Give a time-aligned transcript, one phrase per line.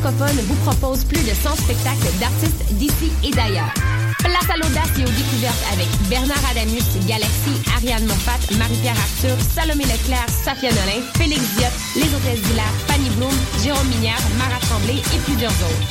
[0.00, 3.72] francophone vous propose plus de 100 spectacles d'artistes d'ici et d'ailleurs.
[4.18, 9.84] Place à l'audace et aux découvertes avec Bernard Adamus, Galaxy, Ariane Monfat, Marie-Pierre Arthur, Salomé
[9.84, 13.32] Leclerc, Safia Nolin, Félix Diop, Les Hôtesses d'Hilaire, Fanny Bloom,
[13.62, 15.88] Jérôme Minière, Mara Tremblay et plusieurs autres.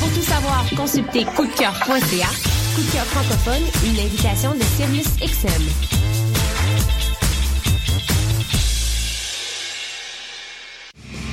[0.00, 2.30] Pour tout savoir, consultez coupdecoeur.ca.
[2.74, 6.17] Coup de cœur francophone, une invitation de Sirius XM.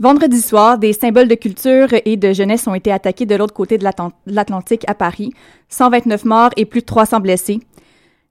[0.00, 3.78] Vendredi soir, des symboles de culture et de jeunesse ont été attaqués de l'autre côté
[3.78, 5.32] de l'Atlan- de l'Atlantique à Paris.
[5.70, 7.58] 129 morts et plus de 300 blessés.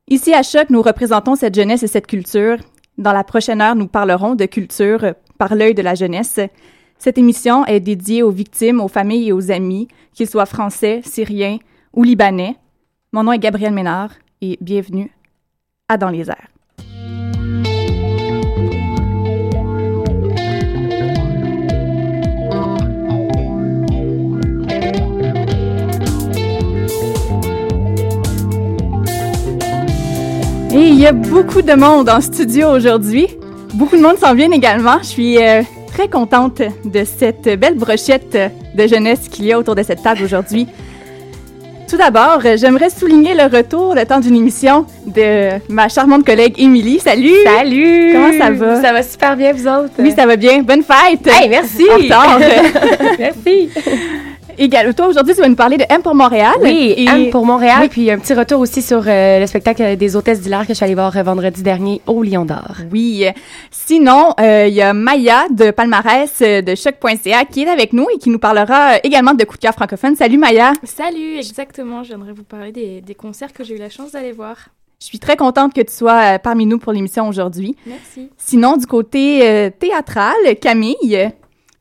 [0.07, 2.55] Ici à Choc, nous représentons cette jeunesse et cette culture.
[2.97, 6.39] Dans la prochaine heure, nous parlerons de culture par l'œil de la jeunesse.
[6.97, 11.57] Cette émission est dédiée aux victimes, aux familles et aux amis, qu'ils soient français, syriens
[11.93, 12.55] ou libanais.
[13.11, 14.11] Mon nom est Gabriel Ménard
[14.41, 15.11] et bienvenue
[15.89, 16.47] à Dans les airs.
[30.77, 33.25] Et il y a beaucoup de monde en studio aujourd'hui.
[33.73, 34.99] Beaucoup de monde s'en vient également.
[34.99, 38.37] Je suis euh, très contente de cette belle brochette
[38.75, 40.67] de jeunesse qu'il y a autour de cette table aujourd'hui.
[41.89, 46.99] Tout d'abord, j'aimerais souligner le retour, le temps d'une émission, de ma charmante collègue Émilie.
[46.99, 47.33] Salut!
[47.43, 48.11] Salut!
[48.13, 48.81] Comment ça va?
[48.81, 49.93] Ça va super bien, vous autres?
[49.97, 50.61] Oui, ça va bien.
[50.61, 51.25] Bonne fête!
[51.25, 51.87] Hey, merci!
[51.89, 52.39] En retard.
[53.17, 53.69] merci!
[54.59, 56.55] Égal- toi, aujourd'hui, tu vas nous parler de M pour Montréal.
[56.61, 57.89] Oui, Et- Anne pour Montréal, Oui.
[57.89, 60.83] puis un petit retour aussi sur euh, le spectacle des hôtesses d'Hilaire que je suis
[60.83, 62.75] allée voir euh, vendredi dernier au Lion d'Or.
[62.91, 63.25] Oui.
[63.69, 68.07] Sinon, euh, il y a Maya de Palmarès euh, de choc.ca qui est avec nous
[68.13, 70.15] et qui nous parlera euh, également de coup de cœur francophone.
[70.15, 70.73] Salut Maya.
[70.83, 72.03] Salut, exactement.
[72.03, 74.55] J'aimerais vous parler des, des concerts que j'ai eu la chance d'aller voir.
[74.99, 77.75] Je suis très contente que tu sois euh, parmi nous pour l'émission aujourd'hui.
[77.85, 78.29] Merci.
[78.37, 81.29] Sinon, du côté euh, théâtral, Camille.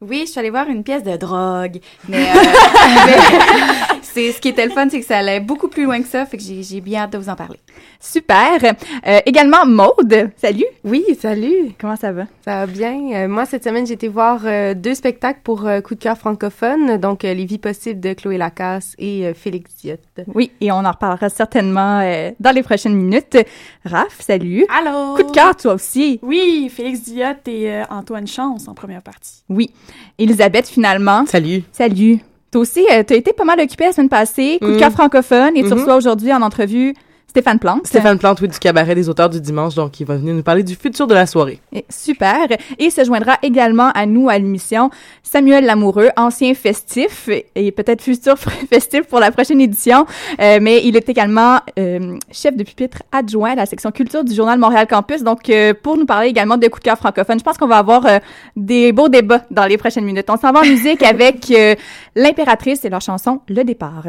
[0.03, 1.81] Oui, je suis allée voir une pièce de drogue.
[2.09, 2.35] Mais, euh,
[3.07, 6.09] mais c'est, ce qui était le fun, c'est que ça allait beaucoup plus loin que
[6.09, 6.25] ça.
[6.25, 7.59] Fait que j'ai, j'ai bien hâte de vous en parler.
[8.01, 8.75] Super.
[9.07, 10.31] Euh, également Maude.
[10.37, 10.65] Salut.
[10.85, 11.73] Oui, salut!
[11.79, 12.25] Comment ça va?
[12.43, 12.99] Ça va bien.
[13.13, 16.17] Euh, moi, cette semaine, j'ai été voir euh, deux spectacles pour euh, Coup de cœur
[16.17, 19.97] francophone, donc euh, Les vies possibles de Chloé Lacasse et euh, Félix Diot.
[20.35, 23.37] Oui, et on en reparlera certainement euh, dans les prochaines minutes.
[23.85, 24.65] Raph, salut.
[24.75, 25.17] Allô?
[25.17, 26.19] Coup de cœur, toi aussi.
[26.23, 29.43] Oui, Félix Diot et euh, Antoine Chance en première partie.
[29.51, 29.71] Oui.
[30.19, 31.27] Elisabeth, finalement.
[31.27, 31.65] Salut.
[31.71, 32.21] Salut.
[32.53, 34.59] Toi aussi, tu as été pas mal occupée la semaine passée.
[34.61, 35.79] Coup de cœur francophone et tu Mhm.
[35.81, 36.95] reçois aujourd'hui en entrevue
[37.37, 37.87] Stéphane Plante.
[37.87, 40.63] Stéphane Plante, oui, du cabaret des auteurs du dimanche, donc il va venir nous parler
[40.63, 41.61] du futur de la soirée.
[41.71, 42.47] Et- super.
[42.79, 44.89] Et se joindra également à nous à l'émission
[45.23, 48.39] Samuel Lamoureux, ancien festif et peut-être futur
[48.71, 50.07] festif pour la prochaine édition,
[50.41, 54.35] Euh, mais il est également euh, chef de pupitre adjoint à la section culture du
[54.35, 55.23] journal Montréal Campus.
[55.23, 57.77] Donc, euh, pour nous parler également de coup de cœur francophone, je pense qu'on va
[57.77, 58.19] avoir euh,
[58.57, 60.31] des beaux débats dans les prochaines minutes.
[60.31, 61.75] On s'en va en musique avec euh,
[62.15, 64.05] l'impératrice et leur chanson Le départ.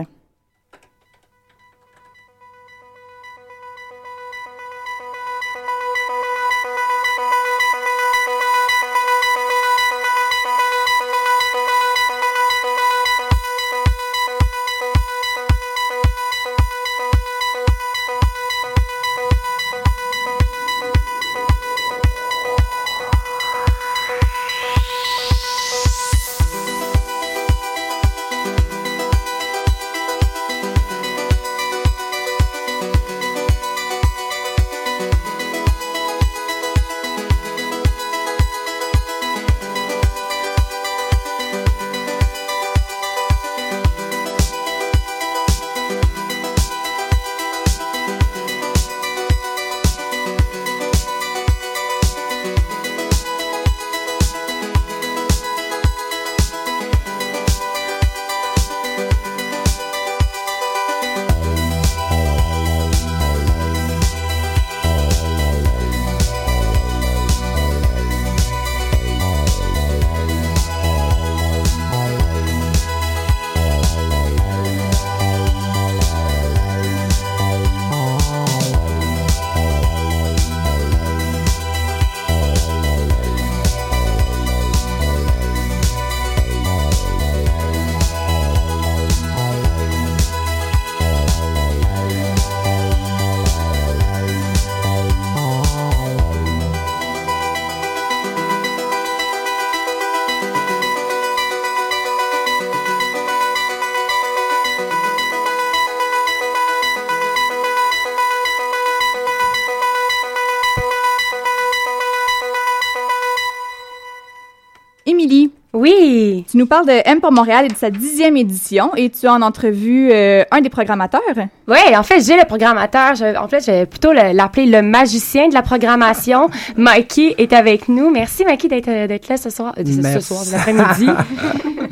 [116.57, 119.31] Tu nous parles de M pour Montréal et de sa dixième édition et tu as
[119.33, 121.21] en entrevue euh, un des programmateurs.
[121.67, 123.13] Oui, en fait, j'ai le programmateur.
[123.13, 126.49] Je- en fait, je vais plutôt le- l'appeler le magicien de la programmation.
[126.75, 128.09] Mikey est avec nous.
[128.09, 129.75] Merci, Mikey, d'être euh, là ce soir.
[129.77, 129.83] euh,
[130.15, 131.07] ce soir, l'après-midi.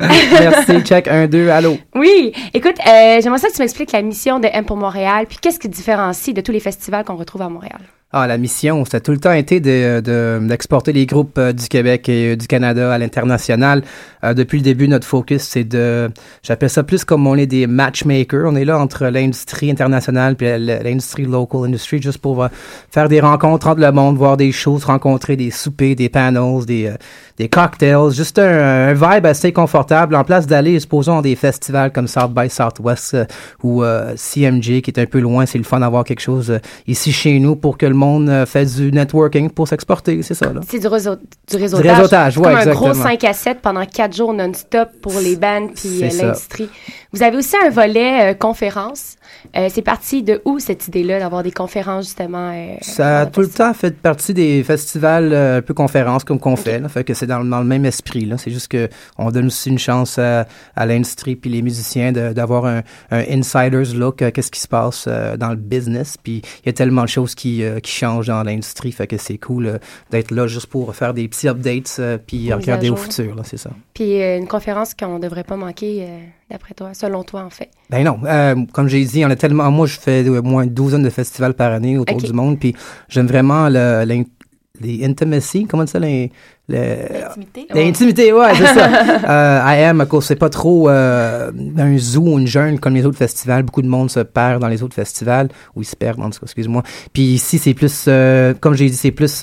[0.00, 1.78] Merci, check 1, 2, allô.
[1.94, 2.32] oui.
[2.52, 5.60] Écoute, euh, j'aimerais ça que tu m'expliques la mission de M pour Montréal, puis qu'est-ce
[5.60, 7.78] qui différencie de tous les festivals qu'on retrouve à Montréal?
[8.18, 11.52] Ah, la mission, ça a tout le temps été de- de- d'exporter les groupes euh,
[11.52, 13.82] du Québec et euh, du Canada à l'international.
[14.24, 16.08] Euh, depuis le début, notre focus, c'est de,
[16.42, 18.46] j'appelle ça plus comme on est des matchmakers.
[18.46, 22.48] On est là entre l'industrie internationale et l'industrie local industry, juste pour
[22.90, 26.90] faire des rencontres entre le monde, voir des choses, rencontrer des soupers, des panels, des,
[27.36, 31.92] des cocktails, juste un, un vibe assez confortable en place d'aller, supposons, à des festivals
[31.92, 33.14] comme South by Southwest
[33.62, 33.84] ou
[34.16, 35.44] CMG qui est un peu loin.
[35.44, 38.76] C'est le fun d'avoir quelque chose ici chez nous pour que le monde euh, fasse
[38.76, 40.52] du networking pour s'exporter, c'est ça.
[40.68, 41.96] C'est du, réseau, du réseautage.
[41.96, 43.10] réseautage, C'est ouais, comme un gros exactement.
[43.10, 46.68] 5 à 7 pendant 4 jours non-stop pour les bands puis euh, l'industrie.
[47.12, 49.15] Vous avez aussi un volet euh, conférence.
[49.56, 53.40] Euh, c'est parti de où cette idée-là d'avoir des conférences justement euh, Ça a tout
[53.40, 56.78] le temps fait partie des festivals euh, un peu conférences comme qu'on fait.
[56.80, 58.24] Là, fait que c'est dans, dans le même esprit.
[58.24, 58.38] Là.
[58.38, 58.88] C'est juste que
[59.18, 63.20] on donne aussi une chance à, à l'industrie puis les musiciens de- d'avoir un, un
[63.30, 66.16] insider's look à qu'est-ce qui se passe euh, dans le business.
[66.22, 68.92] Puis il y a tellement de choses qui, euh, qui changent dans l'industrie.
[68.92, 69.78] Fait que c'est cool euh,
[70.10, 73.36] d'être là juste pour faire des petits updates euh, puis regarder au futur.
[73.44, 73.70] C'est ça.
[73.94, 76.18] Puis euh, une conférence qu'on devrait pas manquer euh,
[76.50, 77.70] d'après toi, selon toi en fait?
[77.90, 79.70] Ben non, euh, comme j'ai dit, on a tellement.
[79.70, 82.74] Moi, je fais au moins une douzaine de festivals par année autour du monde, puis
[83.08, 86.30] j'aime vraiment le, les intimacy, comment ça, les,
[86.68, 86.76] le-
[87.20, 87.66] L'intimité.
[87.72, 88.88] L'intimité, ouais, c'est ça.
[89.64, 92.94] euh, I am, à cause c'est pas trop euh, un zoo ou une jungle comme
[92.94, 93.62] les autres festivals.
[93.62, 96.40] Beaucoup de monde se perd dans les autres festivals, ou ils se perdent, en tout
[96.40, 96.82] cas, excuse-moi.
[97.12, 99.40] Puis ici, c'est plus, euh, comme j'ai dit, c'est plus.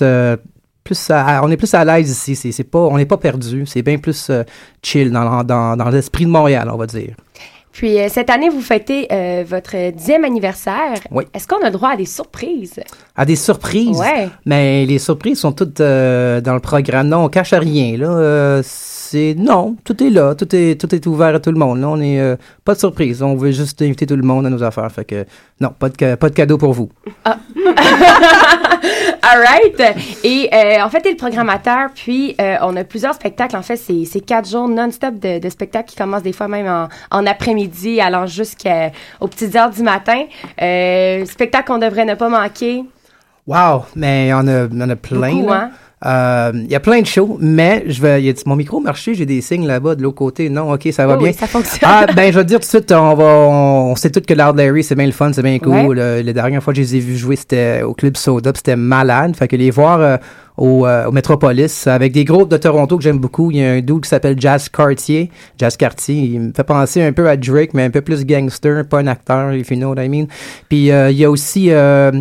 [0.84, 3.64] Plus à- on est plus à l'aise ici, c'est, c'est pas, on n'est pas perdu,
[3.66, 4.44] c'est bien plus euh,
[4.82, 7.14] chill dans, dans, dans l'esprit de Montréal, on va dire.
[7.72, 10.94] Puis euh, cette année, vous fêtez euh, votre dixième anniversaire.
[11.10, 11.24] Oui.
[11.34, 12.78] Est-ce qu'on a droit à des surprises?
[13.16, 13.98] À des surprises?
[13.98, 14.28] Ouais.
[14.46, 17.08] Mais les surprises sont toutes euh, dans le programme.
[17.08, 17.96] Non, on cache rien.
[17.96, 18.60] Là,
[19.14, 21.80] c'est non, tout est là, tout est tout est ouvert à tout le monde.
[21.80, 23.22] Là, on est euh, pas de surprise.
[23.22, 24.90] On veut juste inviter tout le monde à nos affaires.
[24.90, 25.24] Fait que
[25.60, 26.90] non, pas de ca- pas de cadeau pour vous.
[29.26, 29.80] All right.
[30.22, 33.56] Et euh, en fait, t'es le programmateur, puis euh, on a plusieurs spectacles.
[33.56, 36.88] En fait, c'est quatre jours non-stop de, de spectacles qui commencent des fois même en,
[37.10, 40.24] en après-midi, allant jusqu'aux petites heures du matin.
[41.26, 42.84] Spectacle qu'on devrait ne pas manquer.
[43.46, 45.34] Wow, mais on a, on a plein.
[45.36, 45.70] Beaucoup, hein?
[46.04, 48.22] Euh, Il y a plein de shows, mais je vais.
[48.22, 50.48] y a- mon micro marché, j'ai des signes là-bas de l'autre côté.
[50.50, 51.28] Non, ok, ça va bien.
[51.28, 51.88] oui, ça fonctionne.
[51.90, 54.20] Ah, ben, je vais te dire tout de suite, on va, on, on sait tous
[54.20, 55.98] que Loud Larry, c'est bien le fun, c'est bien cool.
[55.98, 58.76] Euh, la dernière fois que je les ai vus jouer, c'était au Club Soda, c'était
[58.76, 59.34] malade.
[59.36, 60.16] Fait que les voir euh,
[60.56, 63.50] au, euh, au Metropolis avec des groupes de Toronto que j'aime beaucoup.
[63.50, 65.30] Il y a un dude qui s'appelle Jazz Cartier.
[65.58, 68.86] Jazz Cartier, il me fait penser un peu à Drake, mais un peu plus gangster,
[68.86, 70.26] pas un acteur, if you know what I mean.
[70.68, 72.12] Puis euh, il y a aussi euh,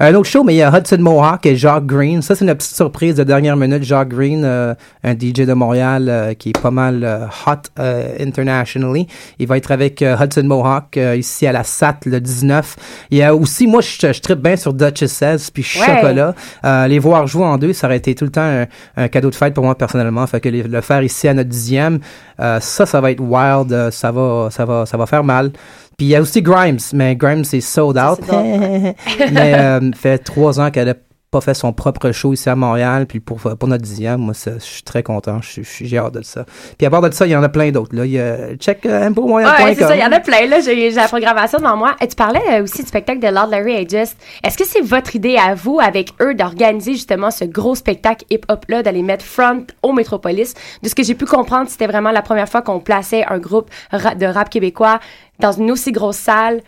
[0.00, 2.22] un autre show, mais il y a Hudson Mohawk et Jacques Green.
[2.22, 3.82] Ça, c'est une petite surprise de dernière minute.
[3.82, 8.16] Jacques Green, euh, un DJ de Montréal euh, qui est pas mal euh, hot euh,
[8.20, 9.06] internationally.
[9.38, 12.76] Il va être avec Hudson Mohawk euh, ici à la SAT le 19.
[13.10, 15.86] Il y a aussi, moi, je, je trippe bien sur Duchesses puis Ouais.
[15.86, 16.34] Chocolat.
[16.64, 19.28] Euh, les voir jouer en deux, ça aurait été tout le temps un, un cadeau
[19.28, 20.26] de fête pour moi personnellement.
[20.26, 21.98] Fait que les- le faire ici à notre dixième,
[22.40, 23.72] euh, ça, ça va être wild.
[23.72, 25.50] euh, ça va, ça va, ça va faire mal.
[25.98, 28.20] Puis il y a aussi Grimes, mais Grimes c'est sold out.
[29.32, 30.94] mais euh, fait trois ans qu'elle a
[31.32, 33.06] pas fait son propre show ici à Montréal.
[33.06, 35.40] Puis pour, pour notre dixième, moi, je suis très content.
[35.42, 36.44] J'ai hâte de ça.
[36.76, 37.96] Puis à part de ça, il y en a plein d'autres.
[37.96, 38.04] Là.
[38.04, 39.64] Il y a check impomontréal.com.
[39.64, 40.46] Ouais, c'est ça, il y en a plein.
[40.46, 41.96] Là, j'ai la programmation devant moi.
[42.02, 44.14] Et tu parlais euh, aussi du spectacle de Lord Larry Aegis.
[44.44, 48.82] Est-ce que c'est votre idée à vous, avec eux, d'organiser justement ce gros spectacle hip-hop-là,
[48.82, 50.52] d'aller mettre front au Métropolis?
[50.82, 53.70] De ce que j'ai pu comprendre, c'était vraiment la première fois qu'on plaçait un groupe
[53.92, 55.00] de rap québécois
[55.38, 56.60] dans une aussi grosse salle.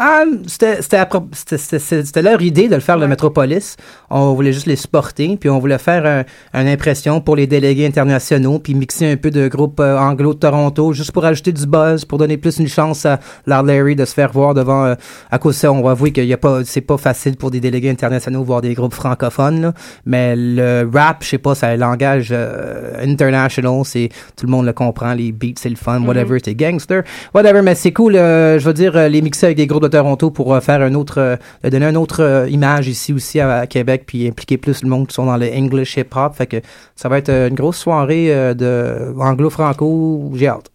[0.00, 3.76] Ah, c'était leur idée de le faire le Metropolis.
[4.10, 6.24] On voulait juste les supporter, puis on voulait faire un-
[6.60, 10.38] une impression pour les délégués internationaux, puis mixer un peu de groupes euh, anglo de
[10.38, 14.14] Toronto, juste pour ajouter du buzz, pour donner plus une chance à Larry de se
[14.14, 14.84] faire voir devant.
[14.84, 14.94] euh,
[15.32, 17.90] à cause de ça, on va avouer a pas, c'est pas facile pour des délégués
[17.90, 19.72] internationaux voir des groupes francophones, là.
[20.06, 24.64] mais le rap, je sais pas, c'est un langage euh, international, c'est tout le monde
[24.66, 27.02] le comprend, les beats, c'est le fun, whatever, c'est gangster,
[27.34, 28.14] whatever, mais c'est cool.
[28.14, 30.94] euh, je veux dire, les mixer avec des groupes de Toronto pour euh, faire un
[30.94, 31.36] autre, euh,
[31.70, 35.08] donner une autre euh, image ici aussi à, à Québec, puis impliquer plus le monde
[35.08, 36.34] qui sont dans le English hip hop.
[36.34, 36.56] Fait que
[36.96, 40.32] ça va être une grosse soirée de anglo-franco.
[40.34, 40.70] J'ai hâte.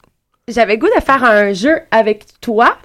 [0.49, 2.75] J'avais goût de faire un jeu avec toi.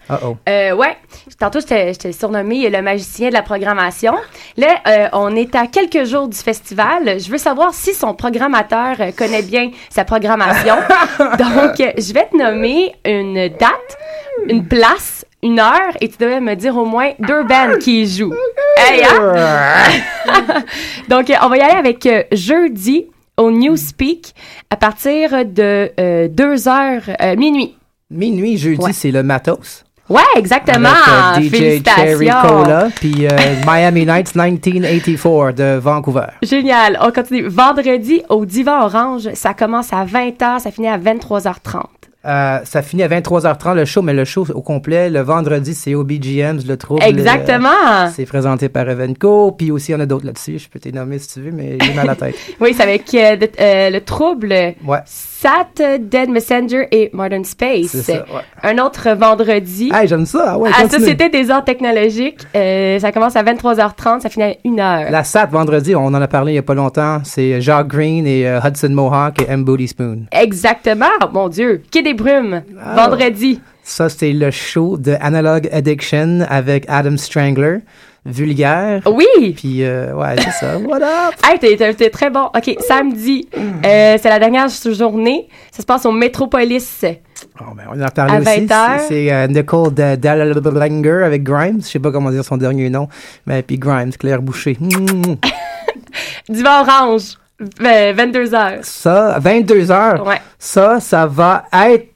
[0.48, 0.96] Euh, ouais.
[1.40, 4.14] Tantôt, je t'ai surnommé le magicien de la programmation.
[4.56, 7.18] Là, euh, on est à quelques jours du festival.
[7.18, 10.76] Je veux savoir si son programmateur connaît bien sa programmation.
[11.18, 13.98] Donc, je vais te nommer une date,
[14.46, 18.06] une place, une heure, et tu devais me dire au moins deux bands qui y
[18.06, 18.34] jouent.
[18.76, 19.84] Hey, hein?
[21.08, 24.34] Donc, euh, on va y aller avec euh, jeudi au Newspeak
[24.70, 27.76] à partir de 2 heures, euh, minuit.
[28.10, 28.92] Minuit, jeudi, Ouais.
[28.92, 29.84] c'est le Matos.
[30.08, 30.88] Ouais, exactement.
[30.88, 32.02] Avec, euh, DJ Félicitations.
[32.04, 36.24] Cherry Cola, puis euh, Miami Nights 1984 de Vancouver.
[36.42, 36.98] Génial.
[37.02, 37.46] On continue.
[37.46, 41.82] Vendredi au Divan Orange, ça commence à 20h, ça finit à 23h30.
[42.28, 45.94] Euh, ça finit à 23h30 le show, mais le show au complet, le vendredi, c'est
[45.94, 47.02] OBGM's, le trouble.
[47.02, 47.68] Exactement.
[47.68, 50.58] euh, c'est présenté par Evenco, puis aussi, il y en a d'autres là-dessus.
[50.58, 52.34] Je peux t'les nommer si tu veux, mais j'ai mal à la tête.
[52.60, 54.48] Oui, c'est avec euh, le trouble.
[54.84, 54.98] Ouais.
[55.06, 57.88] Sat, Dead Messenger et Modern Space.
[57.90, 58.42] C'est ça, ouais.
[58.64, 59.90] Un autre vendredi.
[59.94, 60.44] Hey, j'aime ça.
[60.48, 60.88] ah Ouais, à.
[60.88, 65.10] Société des arts technologiques, ça commence à 23h30, ça finit à 1h.
[65.10, 67.20] La SAT, vendredi, on en a parlé il n'y a pas longtemps.
[67.24, 69.64] C'est Jacques Green et Hudson Mohawk et M.
[69.64, 70.26] Booty Spoon.
[70.32, 71.82] Exactement, mon Dieu.
[71.92, 72.94] Des Brumes, Ah.
[73.06, 73.60] vendredi.
[73.82, 77.78] Ça, c'est le show de Analog Addiction avec Adam Strangler.
[78.26, 79.00] Vulgaire.
[79.06, 79.54] Oui!
[79.56, 80.76] Puis, euh, ouais, c'est ça.
[80.78, 81.34] What up?
[81.48, 82.46] Hey, t'es- très bon.
[82.54, 85.48] OK, samedi, euh, c'est la dernière journée.
[85.70, 87.04] Ça se passe au Métropolis.
[87.60, 88.66] Oh, ben, on en a parlé À aussi.
[88.66, 89.00] 20 heures.
[89.08, 91.80] C'est- euh, Nicole Da- Dallanger avec Grimes.
[91.80, 93.08] Je sais pas comment dire son dernier nom.
[93.46, 94.76] Mais puis Grimes, Claire Boucher.
[94.78, 95.36] Mm.
[97.60, 98.78] Divan Orange, 22h.
[98.82, 100.26] Ça, 22 heures?
[100.26, 100.40] Ouais.
[100.58, 102.06] Ça, ça va être.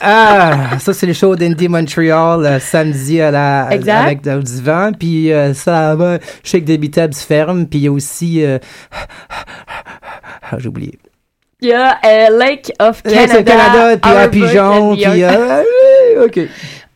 [0.00, 4.02] Ah, ça, c'est le show d'Indie Montreal euh, samedi à la, Exact.
[4.02, 4.92] avec le divan.
[4.98, 6.18] Puis euh, ça va.
[6.42, 7.66] Shake Debbie Tabs ferme.
[7.66, 8.44] Puis il y a aussi.
[8.44, 8.58] euh,
[10.50, 10.98] ah, J'ai oublié.
[11.62, 11.98] Il y a
[12.30, 13.26] Lake of Canada.
[13.28, 14.96] c'est le Canada, puis à Pigeon.
[14.96, 15.24] Puis.
[16.24, 16.50] OK.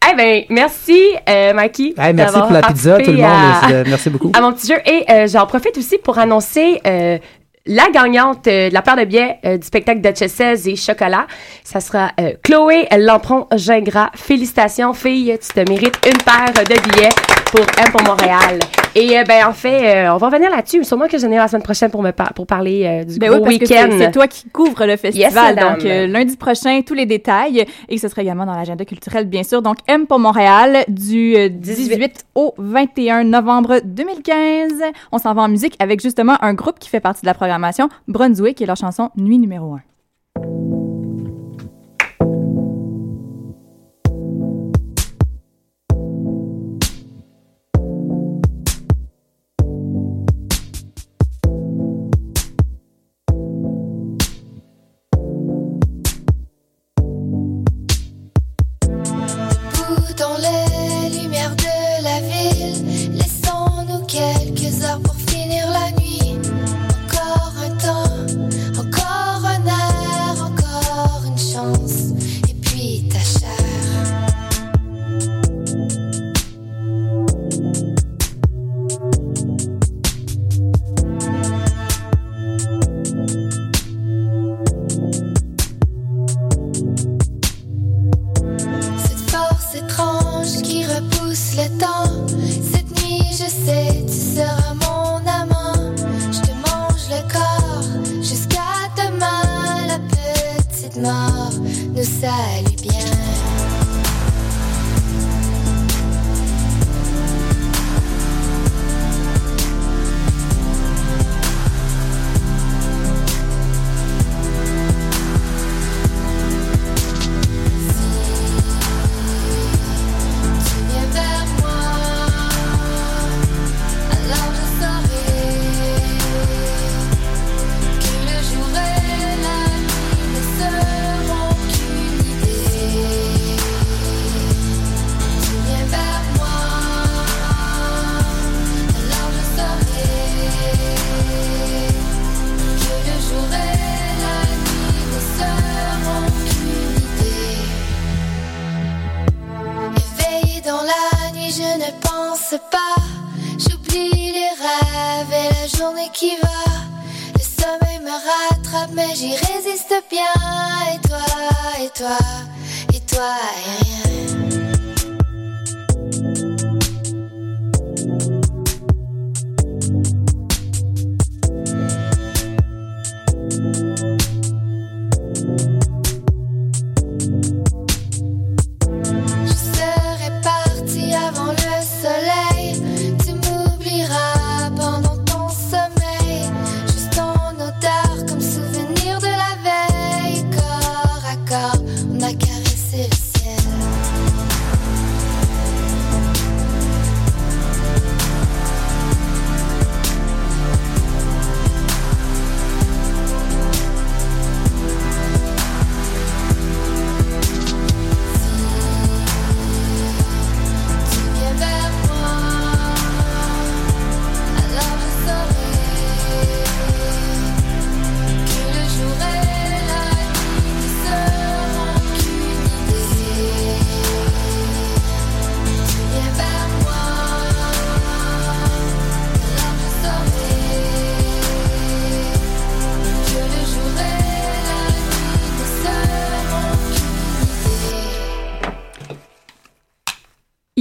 [0.09, 1.95] Eh ben, merci, euh, Mikey.
[1.99, 3.25] Hey, merci pour la pizza, tout le monde.
[3.26, 4.33] à- C'est- Merci beaucoup.
[4.35, 4.78] à mon petit jeu.
[4.87, 7.19] Et euh, j'en profite aussi pour annoncer euh,
[7.66, 11.26] la gagnante euh, de la paire de billets euh, du spectacle Duchesses et Chocolat.
[11.62, 14.11] Ça sera euh, Chloé Lampron-Gingras.
[14.16, 15.37] Félicitations, fille.
[15.40, 17.11] Tu te mérites une paire de billets
[17.52, 18.59] pour M pour Montréal.
[18.97, 20.83] Et euh, ben en fait, euh, on va revenir là-dessus.
[20.85, 23.31] Sûrement que je viendrai la semaine prochaine pour me par- pour parler euh, du Ben
[23.31, 23.89] oui, gros parce que week-end.
[23.93, 25.55] c'est c'est toi qui couvre le festival.
[25.55, 25.75] madame.
[25.75, 27.65] donc, euh, lundi prochain, tous les détails.
[27.89, 29.63] Et ce sera également dans l'agenda culturel, bien sûr.
[29.63, 34.73] Donc, M pour Montréal, du euh, 18 au 21 novembre 2015.
[35.13, 37.89] On s'en va en musique avec justement un groupe qui fait partie de la programmation,
[38.09, 40.80] Brunswick, et leur chanson Nuit numéro 1.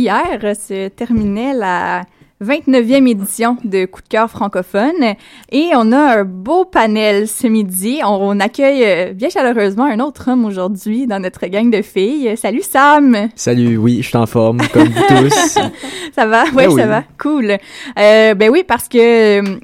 [0.10, 2.02] Hier se terminait la
[2.44, 5.14] 29e édition de Coup de cœur francophone
[5.52, 8.00] et on a un beau panel ce midi.
[8.04, 12.36] On, on accueille euh, bien chaleureusement un autre homme aujourd'hui dans notre gang de filles.
[12.38, 13.30] Salut Sam!
[13.36, 15.60] Salut, oui, je suis en forme, comme vous tous.
[16.16, 16.46] ça va?
[16.46, 16.82] Oui, Ben oui.
[16.82, 17.04] ça va.
[17.22, 17.52] Cool.
[18.00, 19.60] Euh, ben oui, parce que euh,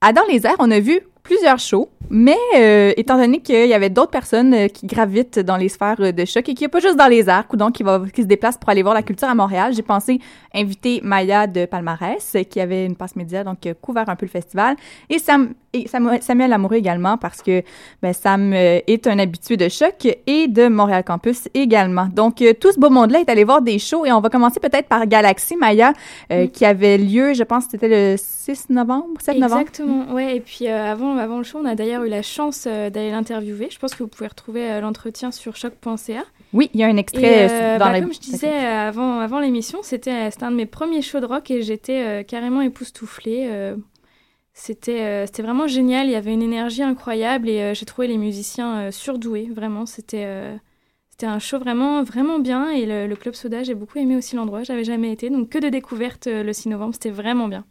[0.00, 3.72] à Dans les airs, on a vu plusieurs shows, mais euh, étant donné qu'il y
[3.72, 6.68] avait d'autres personnes euh, qui gravitent dans les sphères euh, de choc et qui n'est
[6.68, 9.02] pas juste dans les airs, donc qui, va, qui se déplacent pour aller voir la
[9.02, 10.20] culture à Montréal, j'ai pensé
[10.54, 14.30] inviter Maya de Palmarès, euh, qui avait une passe média, donc couvert un peu le
[14.30, 14.76] festival,
[15.08, 17.62] et, Sam, et Samuel, Samuel Lamoureux également, parce que
[18.02, 22.06] ben, Sam est un habitué de choc et de Montréal Campus également.
[22.06, 24.88] Donc, tout ce beau monde-là est allé voir des shows, et on va commencer peut-être
[24.88, 25.94] par Galaxy, Maya,
[26.30, 29.60] euh, qui avait lieu, je pense, c'était le 6 novembre, 7 novembre.
[29.62, 30.36] Exactement, ouais.
[30.36, 33.10] Et puis euh, avant, avant le show, on a d'ailleurs eu la chance euh, d'aller
[33.10, 33.68] l'interviewer.
[33.70, 36.24] Je pense que vous pouvez retrouver euh, l'entretien sur choc.ca.
[36.52, 38.00] Oui, il y a un extrait Et, euh, euh, dans bah, la...
[38.00, 41.62] Comme je disais avant, avant l'émission, c'était un de mes premiers shows de rock et
[41.62, 43.74] j'étais carrément époustouflée.
[44.52, 46.06] c'était vraiment génial.
[46.06, 49.50] Il y avait une énergie incroyable et j'ai trouvé les musiciens surdoués.
[49.54, 50.26] Vraiment, c'était
[51.10, 54.34] c'était un show vraiment vraiment bien et le, le club Soda, j'ai beaucoup aimé aussi
[54.34, 54.64] l'endroit.
[54.64, 56.94] J'avais jamais été, donc que de découvertes le 6 novembre.
[56.94, 57.64] C'était vraiment bien.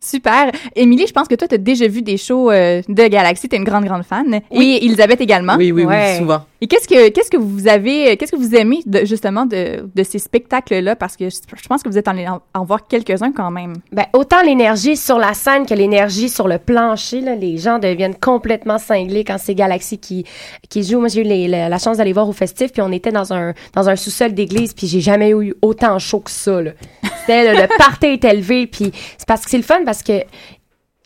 [0.00, 0.52] Super.
[0.76, 3.48] Émilie, je pense que toi, tu as déjà vu des shows euh, de Galaxy.
[3.48, 4.40] Tu es une grande, grande fan.
[4.50, 5.56] Et Elisabeth également.
[5.56, 6.44] Oui, oui, oui, souvent.
[6.60, 10.02] Et qu'est-ce que, qu'est-ce que vous avez, qu'est-ce que vous aimez de, justement de, de
[10.02, 10.96] ces spectacles-là?
[10.96, 13.74] Parce que je, je pense que vous êtes en, en, en voir quelques-uns quand même.
[13.92, 17.20] Ben, autant l'énergie sur la scène que l'énergie sur le plancher.
[17.20, 20.24] Là, les gens deviennent complètement cinglés quand c'est Galaxy qui,
[20.68, 20.98] qui joue.
[20.98, 23.32] Moi, j'ai eu les- la, la chance d'aller voir au festif, puis on était dans
[23.32, 26.60] un, dans un sous-sol d'église, puis j'ai jamais eu autant chaud que ça.
[26.60, 26.72] là.
[27.20, 30.22] C'était, le party est élevé, puis c'est parce que c'est le fun, parce que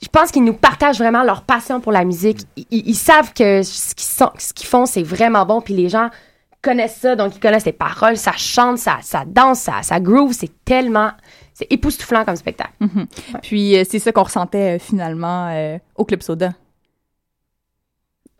[0.02, 2.40] je pense qu'ils nous partagent vraiment leur passion pour la musique.
[2.56, 5.88] Ils, ils- savent que ce qu'ils, sont- ce qu'ils font, c'est vraiment bon, puis les
[5.88, 6.08] gens
[6.60, 10.32] connaissent ça, donc ils connaissent les paroles, ça chante, ça, ça danse, ça, ça groove,
[10.32, 11.10] c'est tellement...
[11.54, 12.72] C'est époustouflant comme spectacle.
[12.80, 13.06] Mhm.
[13.42, 16.52] Puis euh, c'est ça qu'on ressentait euh, finalement euh, au Club Soda.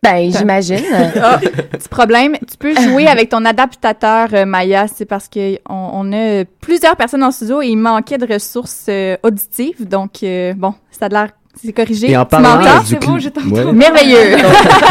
[0.01, 0.81] Ben, j'imagine.
[1.21, 2.35] Ah, petit problème.
[2.49, 4.87] Tu peux jouer avec ton adaptateur, euh, Maya.
[4.87, 8.87] C'est parce que on, on a plusieurs personnes en studio et il manquait de ressources
[8.89, 9.87] euh, auditives.
[9.87, 11.29] Donc, euh, bon, ça a l'air...
[11.61, 12.09] C'est corrigé.
[12.11, 12.79] Et en Tu parlant, m'entends?
[12.81, 13.49] du C'est bon, cl- je t'entends.
[13.49, 13.71] ouais.
[13.73, 14.37] Merveilleux.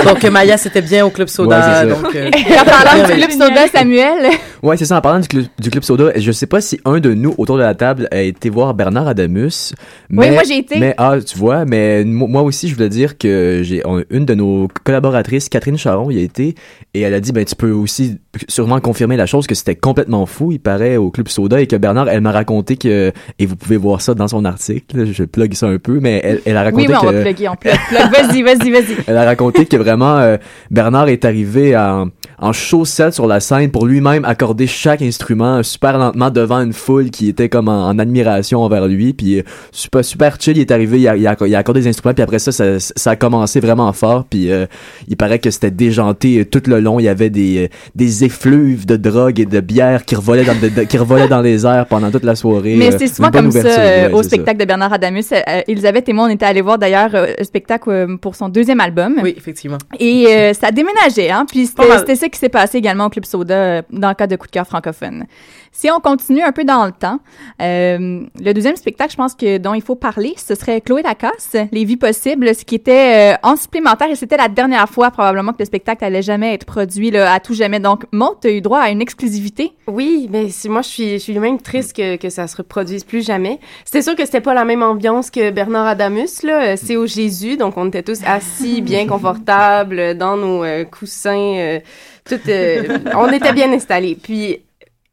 [0.04, 1.84] donc, donc, Maya, c'était bien au Club Soda.
[1.84, 3.12] Ouais, donc, euh, Et en parlant du.
[3.14, 4.30] Club Soda, Samuel...
[4.62, 4.96] Ouais, c'est ça.
[4.96, 7.56] En parlant du club, du club soda, je sais pas si un de nous autour
[7.56, 9.72] de la table a été voir Bernard Adamus.
[10.08, 10.78] Oui, mais- moi, j'ai été.
[10.78, 14.34] Mais ah, tu vois, mais mo- moi aussi, je voulais dire que j'ai une de
[14.34, 16.54] nos collaboratrices, Catherine Charon, y a été
[16.94, 20.26] et elle a dit ben tu peux aussi sûrement confirmer la chose que c'était complètement
[20.26, 20.52] fou.
[20.52, 23.76] Il paraît au club soda et que Bernard, elle m'a raconté que et vous pouvez
[23.76, 25.06] voir ça dans son article.
[25.12, 27.20] Je plug ça un peu, mais elle, elle a raconté Oui, oui, on que va
[27.22, 27.74] plugger, on plug.
[27.88, 28.10] plug.
[28.10, 28.96] Vas-y, vas-y, vas-y.
[29.06, 30.36] elle a raconté que vraiment euh,
[30.70, 32.08] Bernard est arrivé en,
[32.42, 37.08] en chaussette sur la scène pour lui-même accorder chaque instrument super lentement devant une foule
[37.10, 39.12] qui était comme en, en admiration envers lui.
[39.12, 41.80] Puis euh, super, super chill, il est arrivé, il a, il a, il a accordé
[41.80, 44.24] des instruments, puis après ça, ça, ça a commencé vraiment fort.
[44.28, 44.66] Puis euh,
[45.08, 46.98] il paraît que c'était déjanté euh, tout le long.
[46.98, 50.58] Il y avait des, euh, des effluves de drogue et de bière qui revolaient dans,
[50.60, 52.74] de- de- qui revolaient dans les airs pendant toute la soirée.
[52.76, 54.30] Mais c'est souvent comme ça euh, ouais, au ça.
[54.30, 55.24] spectacle de Bernard Adamus.
[55.32, 58.48] Euh, Elisabeth et moi, on était allés voir d'ailleurs euh, le spectacle euh, pour son
[58.48, 59.14] deuxième album.
[59.22, 59.78] Oui, effectivement.
[60.00, 61.46] Et euh, ça déménageait, hein.
[61.48, 64.36] Puis c'était ça qui s'est passé également au Club Soda euh, dans le cadre de
[64.36, 65.26] Coup de cœur francophone.
[65.72, 67.18] Si on continue un peu dans le temps,
[67.60, 71.56] euh, le deuxième spectacle, je pense que dont il faut parler, ce serait Chloé Lacasse,
[71.72, 75.52] Les Vies possibles, ce qui était euh, en supplémentaire et c'était la dernière fois probablement
[75.52, 77.80] que le spectacle allait jamais être produit là, à tout jamais.
[77.80, 79.72] Donc, Maud, tu as eu droit à une exclusivité?
[79.86, 83.24] Oui, mais moi, je suis, je suis même triste que, que ça se reproduise plus
[83.24, 83.58] jamais.
[83.84, 86.72] C'était sûr que c'était pas la même ambiance que Bernard Adamus, là.
[86.72, 91.54] Euh, C'est au Jésus, donc on était tous assis, bien confortables, dans nos euh, coussins,
[91.56, 91.80] euh,
[92.24, 94.16] tout, euh, on était bien installés.
[94.20, 94.58] Puis,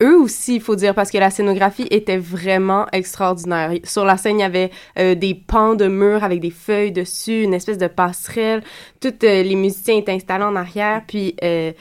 [0.02, 3.72] eux aussi, il faut dire, parce que la scénographie était vraiment extraordinaire.
[3.84, 7.44] Sur la scène, il y avait euh, des pans de murs avec des feuilles dessus,
[7.44, 8.64] une espèce de passerelle.
[9.02, 11.02] Tous euh, les musiciens étaient installés en arrière.
[11.06, 11.74] Puis, euh,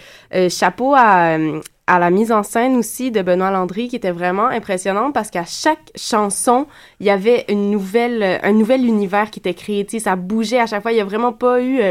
[0.49, 1.39] chapeau à,
[1.87, 5.91] la mise en scène aussi de Benoît Landry, qui était vraiment impressionnante parce qu'à chaque
[5.95, 6.67] chanson,
[7.01, 9.87] il y avait une nouvelle, un nouvel univers qui était créé.
[9.87, 10.93] Tu sais, ça bougeait à chaque fois.
[10.93, 11.77] Il y a vraiment pas eu...
[11.79, 11.83] tu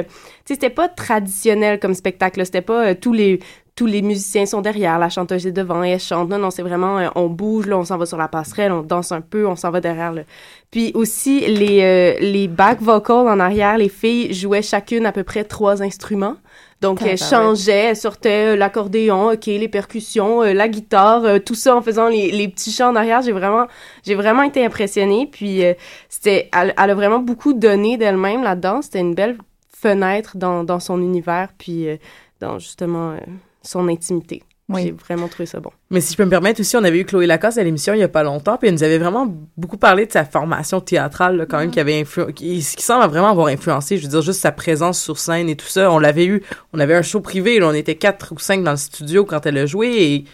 [0.46, 2.46] sais, c'était pas traditionnel comme spectacle.
[2.46, 3.40] C'était pas tous les
[3.78, 6.28] tous les musiciens sont derrière, la chanteuse est devant et elle chante.
[6.28, 8.82] Non, non, c'est vraiment, euh, on bouge, là, on s'en va sur la passerelle, on
[8.82, 10.12] danse un peu, on s'en va derrière.
[10.12, 10.24] Là.
[10.72, 15.24] Puis aussi, les, euh, les back vocals en arrière, les filles jouaient chacune à peu
[15.24, 16.36] près trois instruments.
[16.82, 21.56] Donc, elles changeaient, elles sortaient euh, l'accordéon, OK, les percussions, euh, la guitare, euh, tout
[21.56, 23.22] ça en faisant les, les petits chants en arrière.
[23.22, 23.66] J'ai vraiment,
[24.04, 25.28] j'ai vraiment été impressionnée.
[25.32, 25.74] Puis, euh,
[26.10, 28.82] c'était, elle, elle a vraiment beaucoup donné d'elle-même là-dedans.
[28.82, 29.38] C'était une belle
[29.72, 31.98] fenêtre dans, dans son univers, puis euh,
[32.40, 33.18] dans justement euh,
[33.68, 34.44] son intimité.
[34.70, 34.84] Oui.
[34.84, 35.72] J'ai vraiment trouvé ça bon.
[35.92, 38.02] Mais si je peux me permettre aussi, on avait eu Chloé Lacasse à l'émission il
[38.02, 41.38] y a pas longtemps, puis elle nous avait vraiment beaucoup parlé de sa formation théâtrale,
[41.38, 44.22] là, quand même, qui avait influ- qui, qui semble vraiment avoir influencé, je veux dire,
[44.22, 45.90] juste sa présence sur scène et tout ça.
[45.90, 48.72] On l'avait eu, on avait un show privé, là, on était quatre ou cinq dans
[48.72, 50.26] le studio quand elle a joué, et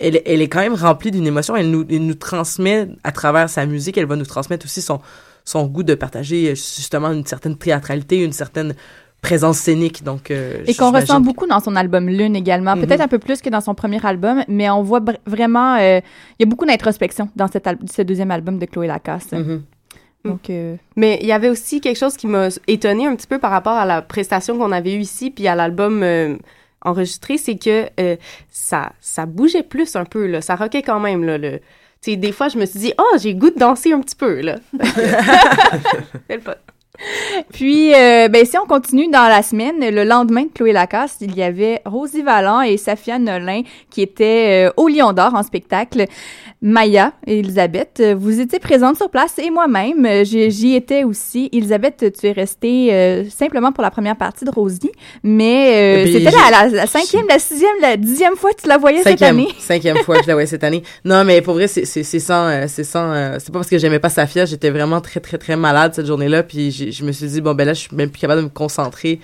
[0.00, 1.54] elle, elle est quand même remplie d'une émotion.
[1.54, 5.00] Elle nous, elle nous transmet, à travers sa musique, elle va nous transmettre aussi son,
[5.44, 8.74] son goût de partager, justement, une certaine théâtralité, une certaine
[9.20, 10.04] présence scénique.
[10.04, 12.76] Donc, euh, Et qu'on ressent beaucoup dans son album Lune également.
[12.76, 12.86] Mhm.
[12.86, 15.76] Peut-être un peu plus que dans son premier album, mais on voit vraiment.
[15.76, 16.00] euh,
[16.38, 19.32] Il y a beaucoup d'introspection dans cet ce deuxième album de Chloé Lacasse.
[19.32, 19.62] Mhm.
[20.24, 23.38] Donc, euh, Mais il y avait aussi quelque chose qui m'a étonnée un petit peu
[23.38, 26.36] par rapport à la prestation qu'on avait eue ici, puis à l'album euh,
[26.82, 28.16] enregistré, c'est que euh,
[28.50, 30.40] ça, ça bougeait plus un peu, là.
[30.40, 31.38] Ça rockait quand même, là.
[31.38, 31.58] Le...
[32.00, 34.00] Tu sais, des fois, je me suis dit, oh, j'ai le goût de danser un
[34.00, 34.56] petit peu, là.
[36.28, 36.54] c'est le fun.
[37.52, 41.36] Puis, euh, ben, si on continue dans la semaine, le lendemain de Chloé Lacasse, il
[41.36, 46.04] y avait Rosie Vallant et Safia Nolin qui étaient euh, au Lion d'Or en spectacle.
[46.60, 51.48] Maya et Elisabeth, euh, vous étiez présentes sur place et moi-même, j'y étais aussi.
[51.52, 54.90] Elisabeth, tu es restée euh, simplement pour la première partie de Rosie,
[55.22, 58.76] mais puis, c'était la, la, la cinquième, la sixième, la dixième fois que tu la
[58.76, 59.46] voyais cette année.
[59.60, 60.82] cinquième fois que je la voyais cette année.
[61.04, 65.00] Non, mais pour vrai, c'est sans, c'est pas parce que j'aimais pas Safia, j'étais vraiment
[65.00, 67.74] très très très malade cette journée-là, puis j'ai- je me suis dit bon ben là,
[67.74, 69.20] je suis même plus capable de me concentrer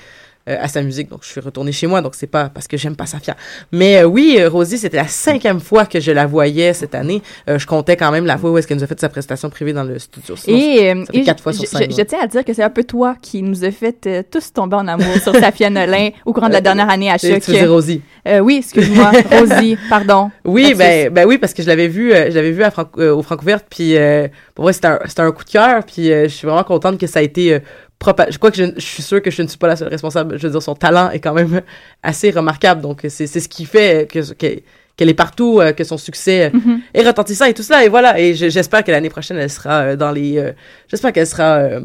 [0.46, 2.96] à sa musique, donc je suis retournée chez moi, donc c'est pas parce que j'aime
[2.96, 3.34] pas Safia.
[3.72, 7.22] Mais euh, oui, euh, Rosie, c'était la cinquième fois que je la voyais cette année.
[7.48, 9.48] Euh, je comptais quand même la fois où est-ce qu'elle nous a fait sa prestation
[9.48, 10.36] privée dans le studio.
[10.36, 11.90] Sinon, Et, euh, ça fait et quatre fois sur je- scène.
[11.90, 14.52] je tiens à dire que c'est un peu toi qui nous a fait euh, tous
[14.52, 17.40] tomber en amour sur Safia Nolin au courant de la dernière année à Choc.
[17.40, 18.02] tu Rosie?
[18.28, 20.30] Euh, oui, excuse-moi, Rosie, pardon.
[20.44, 23.14] Oui, ben, ben oui, parce que je l'avais vu, euh, je l'avais vu à euh,
[23.14, 26.24] au Francouverte, puis euh, pour vrai, c'était un, c'était un coup de cœur, puis euh,
[26.24, 27.58] je suis vraiment contente que ça a été
[28.02, 29.76] euh, propa- Je crois que je, je suis sûre que je ne suis pas la
[29.76, 30.38] seule responsable.
[30.38, 31.60] Je veux dire, son talent est quand même
[32.02, 34.60] assez remarquable, donc c'est c'est ce qui fait que que-
[34.96, 36.80] qu'elle est partout, euh, que son succès euh, Mhm.
[36.94, 38.18] est retentissant et tout cela, et voilà.
[38.20, 40.38] Et je- j'espère que l'année prochaine, elle sera euh, dans les.
[40.38, 40.52] euh,
[40.88, 41.56] j'espère qu'elle sera.
[41.56, 41.80] euh,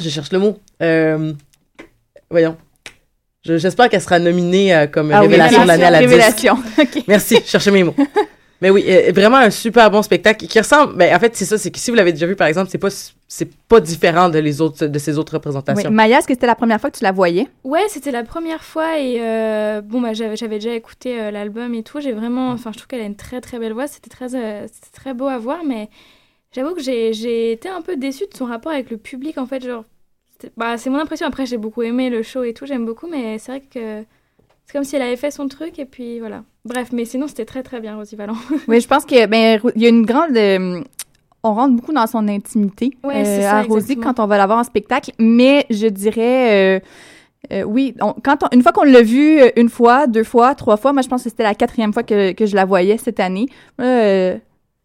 [0.00, 0.58] je cherche le mot.
[0.82, 1.32] Euh,
[2.30, 2.56] voyons.
[3.44, 6.58] Je- J'espère qu'elle sera nominée euh, comme Ah oui, révélation de l'année à la révélation.
[6.76, 7.04] disque.
[7.08, 7.94] Merci, je cherchais mes mots.
[8.60, 10.96] Mais oui, euh, vraiment un super bon spectacle qui ressemble.
[10.96, 12.78] Ben, en fait, c'est ça, c'est que si vous l'avez déjà vu, par exemple, c'est
[12.78, 12.88] pas
[13.30, 15.36] c'est pas différent de les autres de ces autres Oui.
[15.36, 15.90] représentations.
[15.90, 17.46] Maya, est-ce que c'était la première fois que tu la voyais?
[17.62, 21.74] Ouais, c'était la première fois et euh, bon bah j'avais j'avais déjà écouté euh, l'album
[21.74, 22.00] et tout.
[22.00, 23.86] J'ai vraiment, enfin je trouve qu'elle a une très très belle voix.
[23.86, 25.90] C'était très euh, c'était très beau à voir, mais
[26.52, 29.44] j'avoue que j'ai j'ai été un peu déçue de son rapport avec le public en
[29.44, 29.62] fait.
[29.62, 29.84] Genre,
[30.56, 31.26] bah c'est mon impression.
[31.26, 34.04] Après j'ai beaucoup aimé le show et tout, j'aime beaucoup, mais c'est vrai que
[34.64, 36.44] c'est comme si elle avait fait son truc et puis voilà.
[36.64, 38.36] Bref, mais sinon c'était très très bien Rosie Vallant.
[38.68, 40.82] Oui, je pense que ben il y a une grande euh,
[41.44, 44.12] on rentre beaucoup dans son intimité Ouais, euh, c'est ça, à Rosie exactement.
[44.14, 46.80] quand on va la voir en spectacle, mais je dirais euh,
[47.52, 50.54] euh, oui, on- quand on- une fois qu'on l'a vue euh, une fois, deux fois,
[50.54, 52.98] trois fois, moi je pense que c'était la quatrième fois que, que je la voyais
[52.98, 53.46] cette année.
[53.80, 54.36] Euh,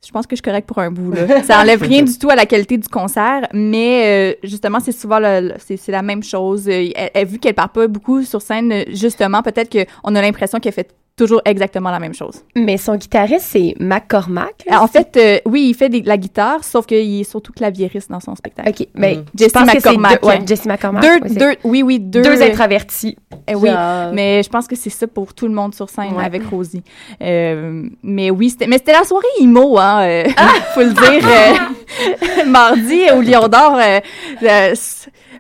[0.06, 1.12] je pense que je suis correcte pour un bout.
[1.14, 1.42] Là.
[1.44, 5.20] Ça enlève rien du tout à la qualité du concert, mais euh, justement, c'est souvent
[5.60, 6.68] c'est, la même chose.
[6.68, 10.74] Elle, elle- vu qu'elle parle pas beaucoup sur scène, justement, peut-être qu'on a l'impression qu'elle
[10.74, 12.42] fait toujours exactement la même chose.
[12.56, 14.64] Mais son guitariste, c'est McCormack.
[14.68, 17.54] là, En fait, euh, oui, il fait des- de la guitare, sauf qu'il est surtout
[17.54, 18.70] claviériste dans son spectacle.
[18.70, 20.22] OK, mais je Jesse pense que c'est McCormack.
[20.22, 21.04] deux- ouais, Jesse McCormack.
[21.04, 22.22] Deux, ouais, c'est- deux, oui, oui, deux.
[22.24, 23.16] deux introvertis.
[23.48, 23.70] Eh oui,
[24.14, 26.24] mais je pense que c'est ça pour tout le monde sur scène Ouais.
[26.26, 26.84] avec Rosie.
[27.22, 30.50] Euh, mais oui, c'était, mais c'était la soirée emo, hein, euh, Ah!
[30.74, 31.28] faut le dire.
[31.28, 34.00] euh, mardi au Lion d'Or, euh,
[34.44, 34.74] euh,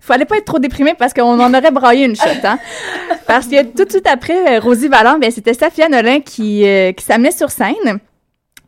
[0.05, 2.59] fallait pas être trop déprimé parce qu'on en aurait braillé une shot, hein.
[3.27, 6.91] Parce que tout de suite après euh, Rosie Valland, ben c'était Safia Nolin qui euh,
[6.91, 7.99] qui s'amenait sur scène.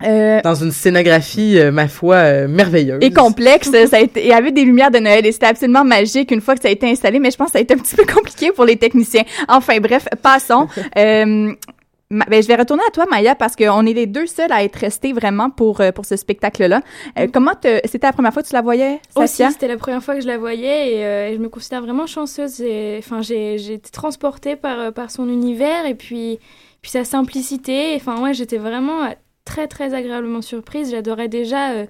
[0.03, 2.99] Euh, Dans une scénographie, euh, ma foi, euh, merveilleuse.
[3.01, 3.71] et complexe.
[3.71, 6.41] ça a été, il y avait des lumières de Noël et c'était absolument magique une
[6.41, 7.95] fois que ça a été installé, mais je pense que ça a été un petit
[7.95, 9.23] peu compliqué pour les techniciens.
[9.47, 10.67] Enfin, bref, passons.
[12.11, 14.75] Ben, je vais retourner à toi, Maya, parce qu'on est les deux seuls à être
[14.75, 16.81] restés vraiment pour, euh, pour ce spectacle-là.
[17.17, 20.03] Euh, comment te, c'était la première fois que tu la voyais, Aussi, c'était la première
[20.03, 22.61] fois que je la voyais et, euh, je me considère vraiment chanceuse.
[22.61, 26.39] Et, Enfin, j'ai j'ai été transportée par, par son univers et puis,
[26.83, 27.95] puis sa simplicité.
[27.95, 29.11] Enfin, ouais, j'étais vraiment
[29.43, 30.91] très, très agréablement surprise.
[30.91, 31.85] J'adorais déjà euh,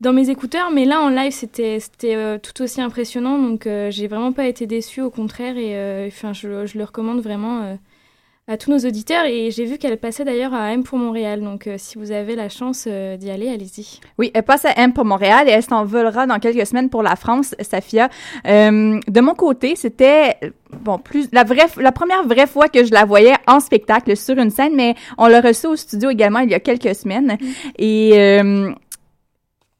[0.00, 3.36] dans mes écouteurs, mais là, en live, c'était c'était tout aussi impressionnant.
[3.38, 5.58] Donc, j'ai vraiment pas été déçue, au contraire.
[5.58, 7.76] Et enfin, je, je le recommande vraiment
[8.50, 9.24] à tous nos auditeurs.
[9.26, 11.40] Et j'ai vu qu'elle passait d'ailleurs à M pour Montréal.
[11.40, 14.00] Donc, euh, si vous avez la chance euh, d'y aller, allez-y.
[14.18, 17.14] Oui, elle passe à M pour Montréal et elle s'envolera dans quelques semaines pour la
[17.14, 18.08] France, Safia.
[18.46, 20.36] Euh, de mon côté, c'était
[20.82, 24.36] bon plus la vraie la première vraie fois que je la voyais en spectacle sur
[24.36, 27.36] une scène, mais on l'a reçue au studio également il y a quelques semaines
[27.78, 28.70] et euh,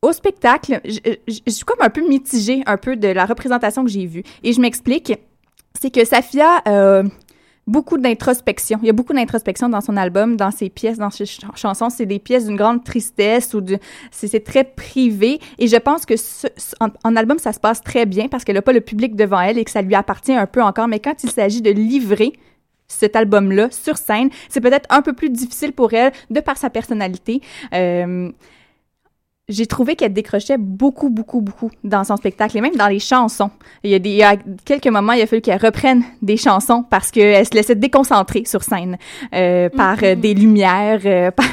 [0.02, 3.84] au spectacle, je, je- je suis comme un peu mitigée un peu de la représentation
[3.84, 5.12] que j'ai vue et je m'explique.
[5.80, 7.04] C'est que Safia euh,
[7.66, 8.78] beaucoup d'introspection.
[8.82, 11.90] Il y a beaucoup d'introspection dans son album, dans ses pièces, dans ses ch- chansons.
[11.90, 13.62] C'est des pièces d'une grande tristesse ou
[14.10, 15.40] c'est, très privé.
[15.58, 16.14] Et je pense que
[17.04, 19.58] en album, ça se passe très bien parce qu'elle n'a pas le public devant elle
[19.58, 20.88] et que ça lui appartient un peu encore.
[20.88, 22.32] Mais quand il s'agit de livrer
[22.88, 26.70] cet album-là sur scène, c'est peut-être un peu plus difficile pour elle de par sa
[26.70, 27.40] personnalité.
[27.72, 28.30] Euh,
[29.50, 33.50] j'ai trouvé qu'elle décrochait beaucoup, beaucoup, beaucoup dans son spectacle et même dans les chansons.
[33.84, 36.36] Il y a, des, il y a quelques moments, il a fallu qu'elle reprenne des
[36.36, 38.96] chansons parce qu'elle se laissait déconcentrer sur scène
[39.34, 41.00] euh, par euh, des lumières.
[41.04, 41.44] euh, par-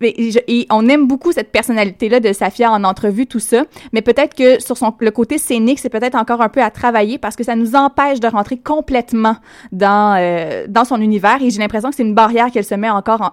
[0.00, 3.64] mais je- et on aime beaucoup cette personnalité-là de Safia en entrevue, tout ça.
[3.92, 7.18] Mais peut-être que sur son, le côté scénique, c'est peut-être encore un peu à travailler
[7.18, 9.36] parce que ça nous empêche de rentrer complètement
[9.72, 11.38] dans, euh, dans son univers.
[11.42, 13.30] Et j'ai l'impression que c'est une barrière qu'elle se met encore en,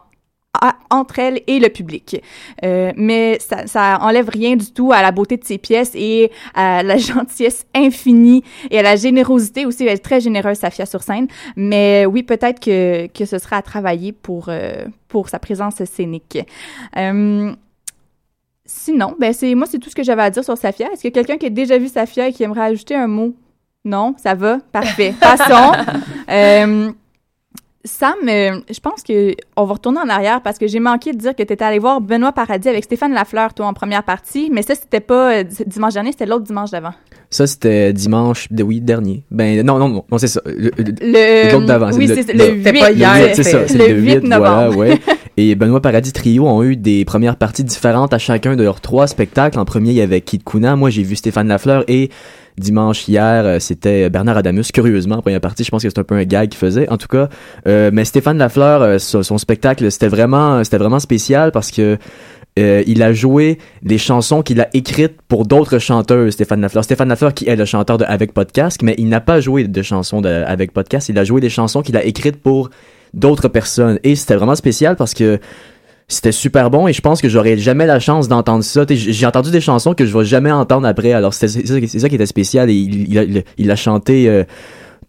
[0.63, 2.21] à- entre elle et le public.
[2.63, 6.31] Euh, mais ça, ça enlève rien du tout à la beauté de ses pièces et
[6.55, 9.83] à la gentillesse infinie et à la générosité aussi.
[9.83, 11.27] Elle est très généreuse, Safia, sur scène.
[11.55, 16.39] Mais oui, peut-être que, que ce sera à travailler pour, euh, pour sa présence scénique.
[16.97, 17.51] Euh,
[18.65, 20.87] Sinon, ben c'est moi c'est tout ce que j'avais à dire sur Safia.
[20.93, 23.35] Est-ce a quelqu'un qui a déjà vu Safia et qui aimerait ajouter un mot?
[23.83, 25.13] Non, ça va, parfait.
[25.19, 25.73] Passons.
[27.85, 31.17] Sam, euh, je pense que on va retourner en arrière parce que j'ai manqué de
[31.17, 34.49] dire que tu étais allé voir Benoît Paradis avec Stéphane Lafleur toi en première partie,
[34.53, 36.93] mais ça c'était pas euh, dimanche dernier, c'était l'autre dimanche d'avant.
[37.29, 39.23] Ça, c'était dimanche, de, oui, dernier.
[39.31, 40.39] Ben, non, non, non, non, c'est ça.
[40.45, 41.91] L'autre d'avant.
[41.93, 42.97] oui, le- c'est le- le C'était pas huit.
[42.99, 44.77] hier, C'est ça, c'était c'est le le 8 8, voilà, novembre.
[44.77, 44.99] ouais.
[45.37, 49.07] Et Benoît Paradis Trio ont eu des premières parties différentes à chacun de leurs trois
[49.07, 49.57] spectacles.
[49.59, 50.75] En premier, il y avait Kid Kuna.
[50.75, 52.11] Moi, j'ai vu Stéphane Lafleur et
[52.57, 54.71] dimanche hier, euh, c'était Bernard Adamus.
[54.71, 56.89] Curieusement, en première partie, je pense que c'est un peu un gag qu'il faisait.
[56.89, 57.29] En tout cas,
[57.67, 61.97] euh, mais Stéphane Lafleur, euh, son, spectacle, c'était vraiment, c'était vraiment spécial parce que
[62.55, 66.83] il a joué des chansons qu'il a écrites pour d'autres chanteurs, Stéphane Lafleur.
[66.83, 69.81] Stéphane Lafleur qui est le chanteur de Avec Podcast, mais il n'a pas joué de
[69.81, 72.69] chansons de Avec Podcast, il a joué des chansons qu'il a écrites pour
[73.15, 73.99] d'autres personnes.
[74.03, 75.39] Et c'était vraiment spécial parce que
[76.07, 78.85] c'était super bon et je pense que j'aurais jamais la chance d'entendre ça.
[78.89, 81.13] J'ai entendu des chansons que je vais jamais entendre après.
[81.13, 84.43] Alors c'est ça, qui était spécial et il a chanté euh,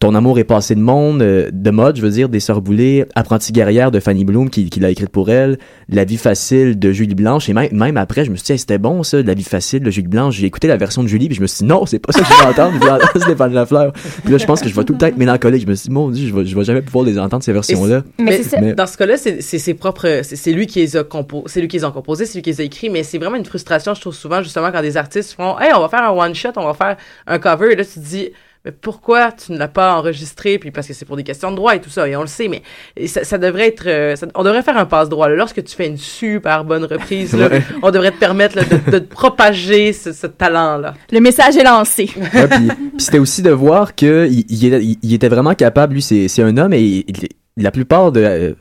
[0.05, 3.07] Ton amour est passé de monde, euh, de mode, je veux dire, des Sœurs Boulay,
[3.15, 5.57] Apprenti guerrière de Fanny Bloom qui, qui l'a écrite pour elle,
[5.89, 8.59] La vie facile de Julie Blanche et même, même après je me suis dit Hey,
[8.59, 10.35] c'était bon ça, La vie facile de Julie Blanche.
[10.35, 12.21] J'ai écouté la version de Julie puis je me suis dit non c'est pas ça
[12.21, 13.93] que je veux entendre, je veux entendre Stéphane Lafleur.
[13.95, 15.63] Puis là je pense que je vais tout le temps être mélancolique.
[15.63, 17.55] Je me suis dit mon dieu je vais, je vais jamais pouvoir les entendre ces
[17.55, 18.03] versions là.
[18.19, 18.43] Mais,
[18.75, 21.69] dans ce cas-là, c'est c'est ses propres, c'est lui qui les a compo, c'est lui
[21.69, 23.95] qui les a composés, c'est lui qui les a écrits, mais c'est vraiment une frustration,
[23.95, 26.51] je trouve souvent justement quand des artistes font, hey, on va faire un one shot,
[26.57, 28.29] on va faire un cover, et là tu te dis,
[28.65, 31.57] mais pourquoi tu ne l'as pas enregistré, puis parce que c'est pour des questions de
[31.57, 32.63] droit et tout ça, et on le sait, mais
[33.07, 35.29] ça, ça devrait être, euh, ça- on devrait faire un passe droit.
[35.29, 35.35] là.
[35.37, 37.63] Lorsque tu fais une super bonne reprise, là, Ouais.
[37.83, 40.95] on devrait te permettre là, de, de propager ce, ce talent-là.
[41.13, 42.11] Le message est lancé.
[42.17, 45.55] Ouais, puis, puis c'était aussi de voir que il, il était, il- il était vraiment
[45.55, 45.95] capable.
[45.95, 48.53] Lui, c'est c'est un homme et il- la plupart de euh,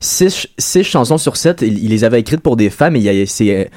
[0.00, 2.96] six, six chansons sur sept, il, il les avait écrites pour des femmes.
[2.96, 3.70] Et il y a- c'est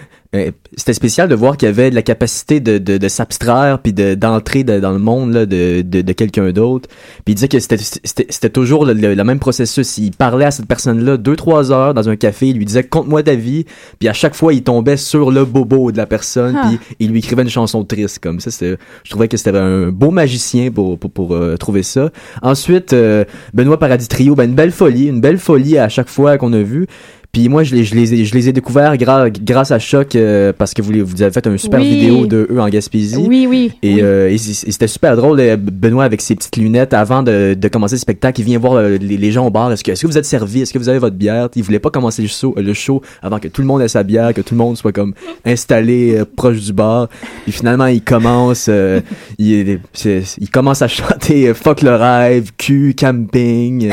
[0.77, 4.15] c'était spécial de voir qu'il avait de la capacité de, de, de s'abstraire puis de-
[4.15, 6.87] d'entrer de- dans le monde là, de, de, quelqu'un d'autre.
[7.25, 9.97] Puis il disait que c'était c'était c'était toujours le, le- le même processus.
[9.97, 12.47] Il parlait à cette personne-là deux trois heures dans un café.
[12.47, 13.65] Il lui disait conte-moi ta vie.
[13.99, 16.55] Puis à chaque fois, il tombait sur le bobo de la personne.
[16.57, 16.67] Ah.
[16.69, 18.51] Puis il lui écrivait une chanson triste comme ça.
[18.51, 22.09] c'était- Je trouvais que c'était un beau magicien pour, pour, pour, euh, trouver ça.
[22.41, 26.37] Ensuite, euh, Benoît Paradis Trio, ben, une belle folie, une belle folie à chaque fois
[26.37, 26.87] qu'on a vu.
[27.31, 30.15] Puis moi, je les, je les, ai, je les ai découverts gra- grâce à Choc
[30.17, 31.89] euh, parce que vous, vous avez fait une super Oui.
[31.89, 33.23] vidéo de eux en Gaspésie.
[33.25, 33.71] Oui, oui.
[33.81, 37.67] Et, euh, et c'était super drôle, euh, Benoît avec ses petites lunettes avant de, de
[37.69, 38.41] commencer le spectacle.
[38.41, 39.71] Il vient voir euh, les, les gens au bar.
[39.71, 40.61] Est-ce que, est-ce que vous êtes servi?
[40.61, 41.47] Est-ce que vous avez votre bière?
[41.55, 44.03] Il voulait pas commencer le show, le show avant que tout le monde ait sa
[44.03, 45.13] bière, que tout le monde soit comme
[45.45, 47.07] installé euh, proche du bar.
[47.47, 48.99] Et finalement, il commence, euh,
[49.39, 53.89] il, il commence à chanter Fuck le rêve, Q, camping.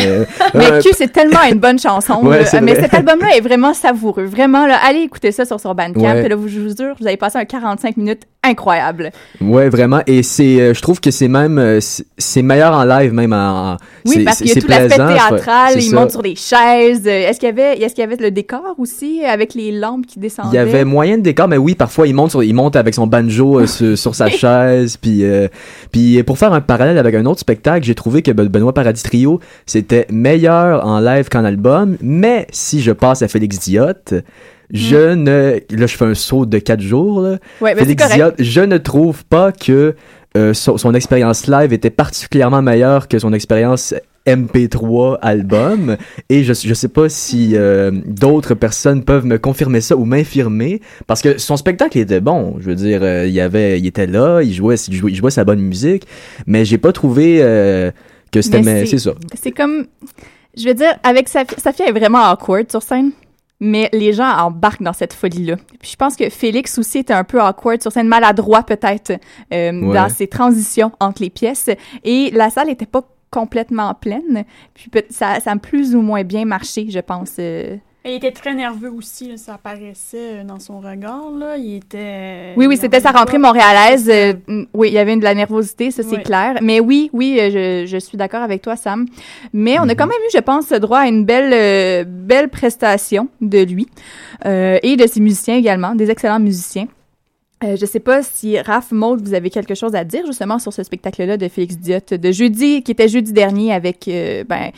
[0.55, 2.14] Mais Q, c'est tellement une bonne chanson.
[2.24, 2.83] Ouais, mais vrai.
[2.83, 4.24] cet album-là est vraiment savoureux.
[4.24, 6.00] Vraiment, là, allez écouter ça sur son Bandcamp.
[6.00, 6.28] Ouais.
[6.28, 9.11] Là, vous- je vous jure, vous allez passer un 45 minutes incroyable.
[9.40, 10.01] Ouais, vraiment.
[10.07, 13.33] Et c'est, euh, je trouve que c'est même, euh, c'est- meilleur en live même.
[13.33, 15.72] En, en- Oui, parce qu'il y a tout l'aspect théâtral.
[15.72, 15.96] c'est Il ça.
[15.96, 17.03] monte sur des chaises.
[17.07, 20.07] Euh, Est-ce qu'il y avait, est-ce qu'il y avait le décor aussi avec les lampes
[20.07, 20.51] qui descendaient?
[20.53, 22.94] Il y avait moyen de décor, mais oui, parfois il monte, sur, il monte avec
[22.94, 25.24] son banjo euh, sur, sur sa chaise, puis
[25.92, 29.03] puis pour faire un parallèle avec un autre spectacle, j'ai trouvé que Ben- Benoît Paradis
[29.03, 34.14] Trio c'était meilleur en live qu'en album, mais si je passe à Félix Diotte,
[34.72, 37.35] je ne, là je fais un saut de quatre jours, là.
[37.61, 37.64] Hmm.
[37.64, 38.14] Ouais, ben, Félix.
[38.14, 39.94] Diotte, je ne trouve pas que
[40.37, 43.94] euh, son, son expérience live était particulièrement meilleure que son expérience
[44.26, 45.96] MP3 album
[46.28, 50.83] et je je sais pas si euh, d'autres personnes peuvent me confirmer ça ou m'infirmer
[51.07, 54.42] parce que son spectacle était bon je veux dire euh, il avait il était là
[54.42, 56.07] il jouait il jouait, il jouait sa bonne musique
[56.46, 57.90] mais j'ai pas trouvé euh,
[58.31, 59.87] que c'était Mais mais c'est ça C'est comme,
[60.57, 63.12] je veux dire, avec Safia, Safia est vraiment awkward sur scène.
[63.61, 65.57] Mais les gens embarquent dans cette folie-là.
[65.81, 69.12] Puis je pense que Félix aussi était un peu awkward sur scène, maladroit peut-être
[69.53, 69.94] euh, Ouais.
[69.94, 71.68] dans ses transitions entre les pièces.
[72.05, 74.44] Et la salle était pas complètement pleine.
[74.75, 77.33] Puis ça, ça a plus ou moins bien marché, je pense.
[77.40, 77.77] euh.
[78.04, 81.30] Il était très nerveux aussi, là, ça apparaissait euh, dans son regard.
[81.37, 81.56] Là.
[81.58, 82.54] Il était.
[82.56, 84.08] Oui, oui, c'était sa rentrée montréalaise.
[84.08, 84.32] euh,
[84.72, 86.58] oui, il y avait de la nervosité, ça c'est clair.
[86.62, 87.50] Mais oui, oui, euh,
[87.84, 89.04] je, je suis d'accord avec toi, Sam.
[89.52, 89.94] Mais on a Mhm.
[89.96, 93.87] quand même eu, je pense, droit à une belle, euh, belle prestation de lui
[94.46, 96.87] euh, et de ses musiciens également, des excellents musiciens.
[97.64, 100.72] Euh, je sais pas si Raph, Maud, vous avez quelque chose à dire justement sur
[100.72, 104.70] ce spectacle-là de Félix Diot de jeudi, qui était jeudi dernier avec, euh, ben,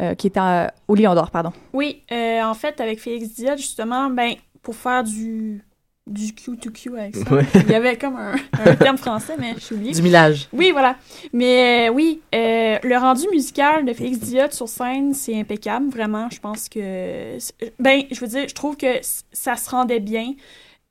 [0.00, 1.52] euh, qui était à- au Lion d'Or, pardon.
[1.72, 4.32] Oui, euh, en fait, avec Félix Diot, justement, ben,
[4.62, 5.62] pour faire du,
[6.06, 7.44] du Q2Q avec ça, Ouais.
[7.54, 8.34] il y avait comme un,
[8.64, 9.92] un terme français, mais j'ai oublié.
[9.92, 10.48] Du millage.
[10.52, 10.96] Oui, voilà.
[11.32, 16.28] Mais euh, oui, euh, le rendu musical de Félix Diot sur scène, c'est impeccable, vraiment.
[16.30, 17.36] Je pense que...
[17.78, 18.98] Ben, je veux dire, je trouve que
[19.32, 20.32] ça se rendait bien.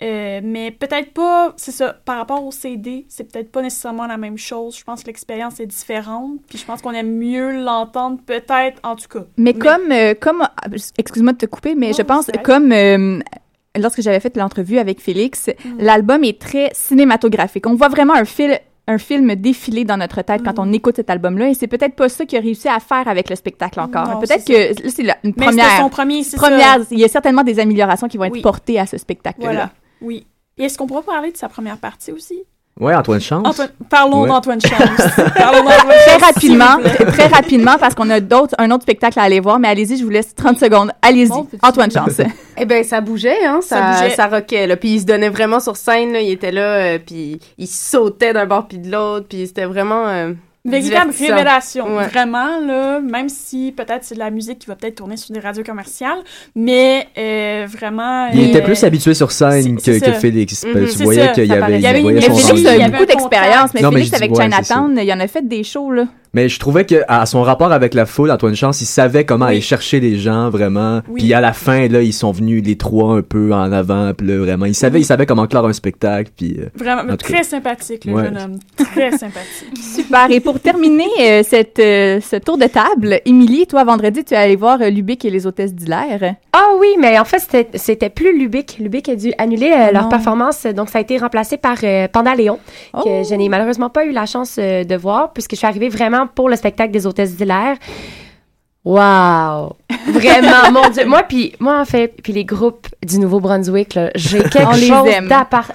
[0.02, 4.16] Euh, mais peut-être pas, c'est ça, par rapport au CD, c'est peut-être pas nécessairement la
[4.18, 4.78] même chose.
[4.78, 8.96] Je pense que l'expérience est différente, puis je pense qu'on aime mieux l'entendre, peut-être, en
[8.96, 9.26] tout cas.
[9.36, 10.48] Mais, comme, euh, comme,
[10.98, 13.20] excuse-moi de te couper, mais je pense comme euh,
[13.78, 17.68] lorsque j'avais fait l'entrevue avec Félix, l'album est très cinématographique.
[17.68, 18.56] On voit vraiment un film
[18.88, 22.10] un film défiler dans notre tête quand on écoute cet album-là et c'est peut-être pas
[22.10, 24.20] ça qu'il a réussi à faire avec le spectacle encore.
[24.20, 25.66] Peut-être que là, c'est une Mais première.
[25.66, 26.86] c'était son premier, c'est première, ça.
[26.90, 28.42] Il y a certainement des améliorations qui vont être Oui.
[28.42, 29.46] portées à ce spectacle-là.
[29.46, 29.70] Voilà,
[30.02, 30.26] oui.
[30.58, 32.44] Et est-ce qu'on pourra parler de sa première partie aussi?
[32.80, 33.46] Ouais, Antoine Chance.
[33.46, 34.30] Antoine- parlons Ouais.
[34.30, 34.72] d'Antoine Chance.
[35.36, 37.06] parlons d'Antoine Très Chance, rapidement, vous plaît.
[37.08, 40.04] très rapidement, parce qu'on a d'autres, un autre spectacle à aller voir, mais allez-y, je
[40.04, 40.92] vous laisse 30 secondes.
[41.02, 41.32] Allez-y,
[41.62, 42.22] Antoine Chance.
[42.62, 44.36] Eh ben ça bougeait, hein, ça, Ça ça, bougeait.
[44.38, 44.76] rockait, là.
[44.76, 46.20] Puis il se donnait vraiment sur scène, là.
[46.20, 50.08] Il était là, euh, puis il sautait d'un bord puis de l'autre, puis c'était vraiment
[50.08, 50.34] euh,
[50.66, 52.08] Véritable révélation, Ouais.
[52.08, 55.40] vraiment, là, même si peut-être c'est de la musique qui va peut-être tourner sur des
[55.40, 56.20] radios commerciales,
[56.54, 58.28] mais euh, vraiment...
[58.34, 60.00] Il était euh, plus habitué sur scène que.
[60.20, 60.66] Félix.
[60.66, 63.82] Mhm, tu voyais qu'il y avait, il Il y avait Félix a beaucoup d'expérience, mais
[63.82, 66.06] Non, mais Félix avec ouais, Chinatown, il en a fait des shows, là.
[66.34, 69.46] Mais je trouvais que à son rapport avec la foule, Antoine Chance, il savait comment
[69.46, 71.02] aller chercher les gens vraiment.
[71.10, 71.22] Oui.
[71.22, 74.14] Puis à la fin, là, ils sont venus les trois un peu en avant.
[74.14, 76.32] Puis là, vraiment, il savait, il savait comment clore un spectacle.
[76.36, 77.44] Puis euh, Vraiment, très cas.
[77.44, 78.24] sympathique, le Ouais.
[78.26, 78.60] jeune homme.
[78.78, 79.74] Très sympathique.
[79.96, 80.30] Super.
[80.30, 84.38] Et pour terminer euh, cette, euh, ce tour de table, Émilie, toi, vendredi, tu es
[84.38, 86.36] allée voir euh, Lubick et les hôtesses d'Hilaire.
[86.54, 88.78] Ah oui, mais en fait, c'était- c'était plus Lubick.
[88.80, 92.36] Lubick a dû annuler euh, leur performance, donc ça a été remplacé par euh, Panda
[92.36, 92.60] Léon,
[92.94, 93.02] Oh.
[93.04, 95.90] que je n'ai malheureusement pas eu la chance euh, de voir, puisque je suis arrivée
[95.90, 97.78] vraiment pour le spectacle des hôtesses d'Hilaire.
[98.90, 99.76] Wow!
[100.08, 101.06] Vraiment, mon Dieu.
[101.06, 105.08] Moi, puis moi, en fait, puis les groupes du Nouveau-Brunswick, j'ai quelque chose.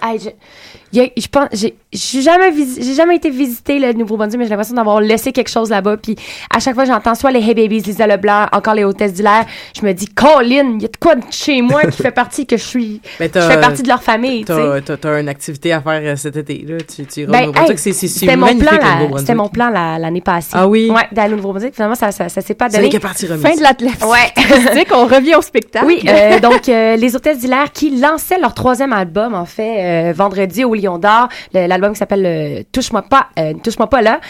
[0.03, 5.01] Hey, je- pense, j'ai jamais, j'ai jamais été visiter le Nouveau-Brunswick, mais j'ai l'impression d'avoir
[5.01, 5.97] laissé quelque chose là-bas.
[5.97, 6.15] Puis
[6.55, 9.45] à chaque fois, j'entends soit les Hey Babies, Lisa Leblanc, encore les hôtesses d'hilaire.
[9.77, 12.47] Je me dis, Colin, il y a de quoi de chez moi qui fait partie
[12.47, 14.45] que je suis, Mais je fais partie de leur famille.
[14.45, 16.77] T'as, t'as, une activité à faire euh, cet été, là.
[16.79, 18.71] Tu, tu Ben, hey, c'est, c'est, c'était mon plan,
[19.19, 20.51] c'était mon plan la- l'année passée.
[20.53, 20.91] Ah oui?
[20.91, 21.75] Ouais, d'aller au Nouveau-Brunswick.
[21.75, 22.89] Finalement, ça, ça, ça s'est pas donné.
[23.05, 23.43] Partie remise.
[23.43, 24.05] Fin de l'athlète.
[24.05, 24.85] Ouais.
[24.93, 25.87] on revient au spectacle.
[25.87, 30.13] Oui, euh, donc euh, les hôtesses d'hilaire qui lançaient leur troisième album en fait euh,
[30.13, 34.21] vendredi au Lion d'Or, l'album qui s'appelle euh, Touche-moi pas, euh, touche-moi pas là.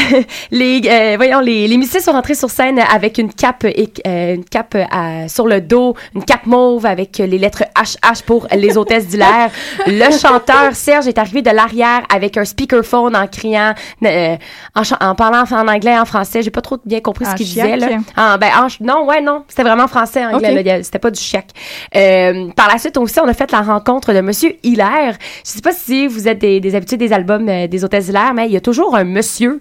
[0.50, 4.34] les euh, voyons les, les musiciens sont rentrés sur scène avec une cape et euh,
[4.34, 8.76] une cape euh, sur le dos, une cape mauve avec les lettres HH pour les
[8.76, 9.50] hôtesses d'hilaire.
[9.86, 13.74] Le chanteur Serge est arrivé de l'arrière avec un speakerphone en criant
[14.04, 14.36] euh,
[14.74, 17.76] en, en parlant en anglais en français, j'ai pas trop bien compris ce qu'il disait
[17.76, 17.88] là.
[18.16, 20.54] Ah, ben en non, ouais non, c'était vraiment français anglais Ok.
[20.54, 21.46] là, il y a- c'était pas du chiac.
[21.94, 25.16] Euh, par la suite aussi, on a fait la rencontre de monsieur Hilaire.
[25.44, 28.32] Je sais pas si vous êtes des, des habitués des albums euh, des hôtesses Hilaire,
[28.34, 29.60] mais il y a toujours un monsieur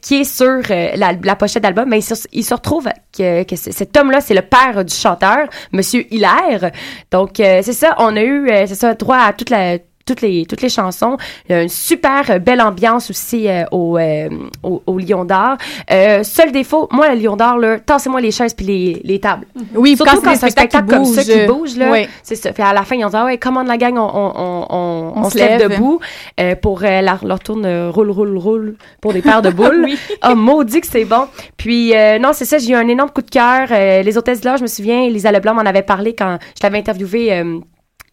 [0.00, 3.96] qui est sur euh, la, pochette d'album, mais il se, il se retrouve que, cet
[3.96, 6.70] homme-là, c'est le père du chanteur, monsieur Hilaire.
[7.10, 10.22] Donc euh, c'est ça, on a eu euh, c'est ça droit à toute la toutes
[10.22, 11.16] les toutes les chansons,
[11.48, 14.28] Il y a une super euh, belle ambiance aussi euh, au, euh,
[14.62, 15.56] au au Lion d'Or.
[15.90, 19.46] Euh, seul défaut, moi le Lion d'Or là, tassez-moi les chaises puis les, les tables.
[19.74, 22.08] Oui, Surtout quand c'est un spectacle comme ça qui bouge là, Ouais.
[22.22, 22.52] c'est ça.
[22.52, 25.12] Puis à la fin ils ont dit ah ouais, commande la gang, on on on
[25.16, 25.70] on, se lève lève.
[25.72, 26.00] debout
[26.40, 29.82] euh, pour euh, leur, leur tourne euh, roule roule roule pour des paires de boules.
[29.84, 29.98] Oui.
[30.28, 31.26] Oh maudit que c'est bon.
[31.56, 33.68] Puis euh, non, c'est ça, j'ai eu un énorme coup de cœur.
[33.70, 36.62] Euh, les hôtesses de l'or, je me souviens, Lisa Leblanc m'en avait parlé quand je
[36.62, 37.58] l'avais interviewée euh,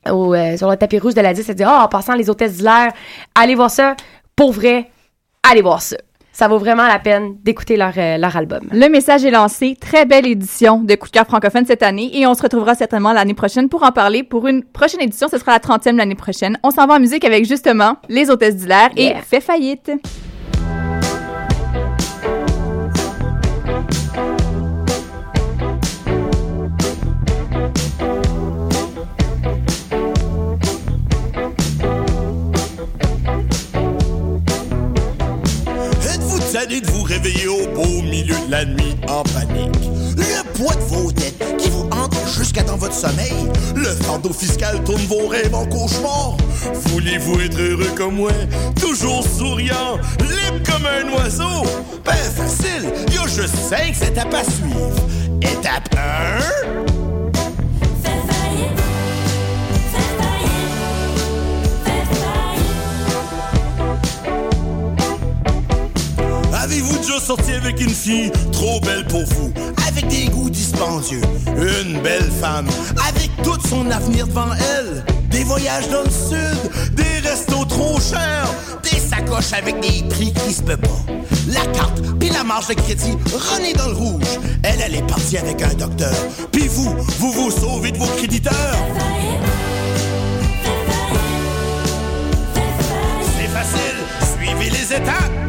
[0.10, 1.48] au, euh, sur le tapis rouge de la 10.
[1.50, 2.92] Elle dit, oh, en passant les hôtesses d'hilaire,
[3.36, 3.96] allez voir ça.
[4.36, 4.90] Pour vrai,
[5.50, 5.98] allez voir ça.
[6.36, 8.62] Ça vaut vraiment la peine d'écouter leur, euh, leur album.
[8.72, 9.78] Le message est lancé.
[9.80, 13.14] Très belle édition de Coup de cœur francophone cette année et on se retrouvera certainement
[13.14, 15.28] l'année prochaine pour en parler pour une prochaine édition.
[15.30, 16.58] Ce sera la 30e l'année prochaine.
[16.64, 19.22] On s'en va en musique avec justement Les Hôtesses d'Hilaire et Yeah.
[19.22, 19.92] Fait faillite.
[36.64, 39.76] De vous réveiller au beau milieu de la nuit en panique?
[40.16, 43.34] Le poids de vos dettes qui vous hante jusqu'à dans votre sommeil?
[43.76, 46.38] Le fardeau fiscal tourne vos rêves en cauchemar?
[46.86, 48.32] Voulez-vous être heureux comme moi?
[48.80, 51.68] Toujours souriant, libre comme un oiseau?
[52.06, 54.96] Ben facile, y a juste cinq étapes à suivre.
[55.42, 57.03] Étape 1...
[67.26, 69.54] sorti avec une fille trop belle pour vous,
[69.88, 71.22] avec des goûts dispendieux,
[71.56, 72.68] une belle femme,
[73.08, 75.06] avec tout son avenir devant elle.
[75.30, 78.54] Des voyages dans le sud, des restos trop chers,
[78.84, 81.14] des sacoches avec des prix qui se peut pas.
[81.48, 84.40] La carte, puis la marge de crédit, René dans le rouge.
[84.64, 86.14] Elle, elle est partie avec un docteur.
[86.52, 88.78] Puis vous, vous vous sauvez de vos créditeurs.
[93.38, 95.43] C'est facile, suivez les étapes.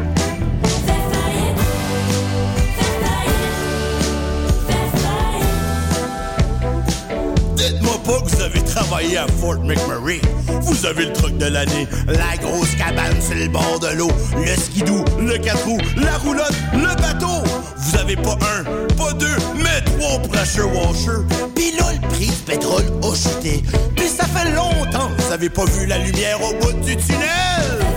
[8.04, 10.20] Pas que vous avez travaillé à Fort McMurray.
[10.62, 14.54] Vous avez le truc de l'année, la grosse cabane sur le bord de l'eau, le
[14.56, 17.42] skidoo, le quatre roues, la roulotte, le bateau.
[17.78, 18.64] Vous avez pas un,
[18.96, 21.24] pas deux, mais trois pressure washers.
[21.54, 23.62] Puis là, le prix du pétrole a chuté.
[23.96, 27.93] Puis ça fait longtemps que vous avez pas vu la lumière au bout du tunnel.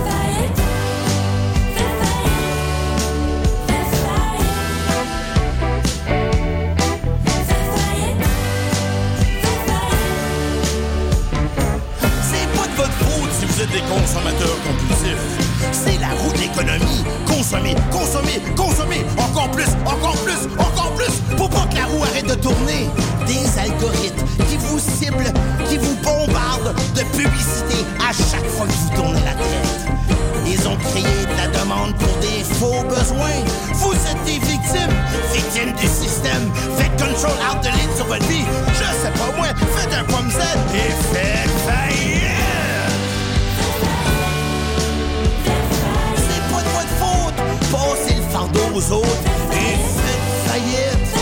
[13.72, 15.48] Des consommateurs compulsifs.
[15.72, 17.04] C'est la roue de l'économie.
[17.26, 19.04] Consommer, consommer, consommer.
[19.18, 21.36] Encore plus, encore plus, encore plus.
[21.36, 22.88] Pour pas que la roue arrête de tourner.
[23.26, 25.32] Des algorithmes qui vous ciblent,
[25.68, 29.88] qui vous bombardent de publicité à chaque fois que vous tournez la tête.
[30.46, 33.44] Ils ont créé de la demande pour des faux besoins.
[33.74, 34.94] Vous êtes des victimes,
[35.32, 36.50] victimes du système.
[36.78, 38.44] Faites control out de ligne sur votre vie.
[38.72, 40.38] Je sais pas moi, faites un pomme Z
[40.74, 42.57] et faites faillite.
[48.74, 51.14] Aux autres et faites faillite.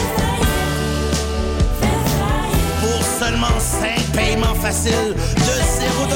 [2.81, 6.07] Pour seulement 5 paiements faciles de 0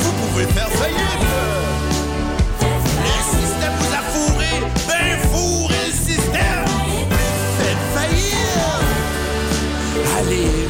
[0.00, 1.24] vous pouvez faire faillite.
[2.60, 4.52] Le système vous a fourré,
[4.88, 6.66] ben fourré le système.
[7.58, 8.58] Faites faillite.
[10.18, 10.63] Allez,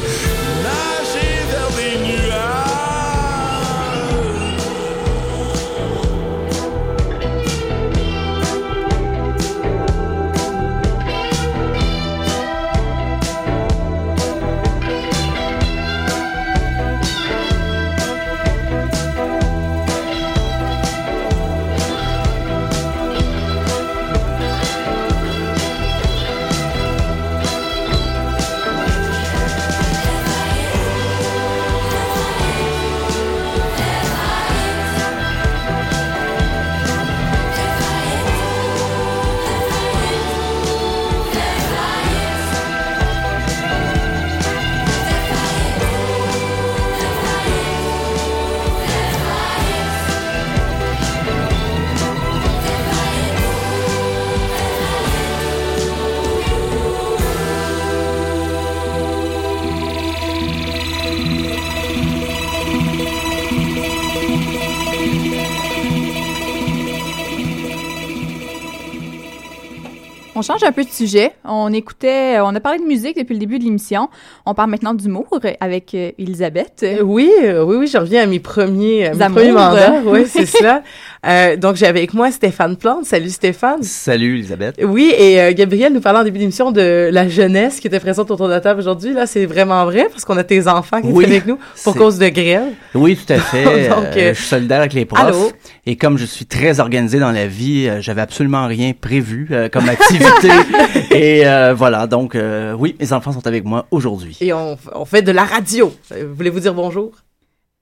[70.45, 71.31] change un peu de sujet.
[71.43, 74.09] On écoutait, on a parlé de musique depuis le début de l'émission.
[74.45, 75.27] On parle maintenant d'humour
[75.59, 76.85] avec euh, Elisabeth.
[77.03, 80.01] Oui, euh, oui, oui, je reviens à mes premiers, à mes premiers mandats.
[80.05, 80.83] Oui, c'est ça.
[81.27, 83.05] Euh, donc, j'ai avec moi Stéphane Plante.
[83.05, 83.81] Salut Stéphane.
[83.81, 84.75] Salut Elisabeth.
[84.83, 88.29] Oui, et euh, Gabriel nous parlait en début d'émission de la jeunesse qui était présente
[88.29, 89.13] autour de la table aujourd'hui.
[89.13, 91.95] Là, c'est vraiment vrai parce qu'on a tes enfants qui Oui, étaient avec nous pour
[91.95, 92.67] cause de grève.
[92.93, 93.63] Oui, tout à fait.
[93.89, 95.19] Donc, Euh, euh, je suis solidaire avec les profs.
[95.19, 95.51] allô?
[95.87, 99.67] Et comme je suis très organisé dans la vie, euh, j'avais absolument rien prévu euh,
[99.69, 100.49] comme activité.
[101.11, 104.37] et euh, voilà, donc euh, oui, mes enfants sont avec moi aujourd'hui.
[104.41, 105.91] Et on, on fait de la radio.
[106.35, 107.11] Voulez-vous dire bonjour?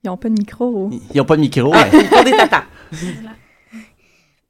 [0.02, 0.90] Ils n'ont pas de micro.
[1.14, 1.72] Ils n'ont pas de micro.
[1.74, 2.64] Ah, ils font des tatas.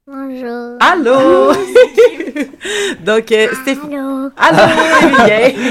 [0.07, 0.77] Bonjour.
[0.81, 1.53] Allô?
[3.05, 4.31] Donc, euh, Stéphane.
[4.37, 4.73] Allô?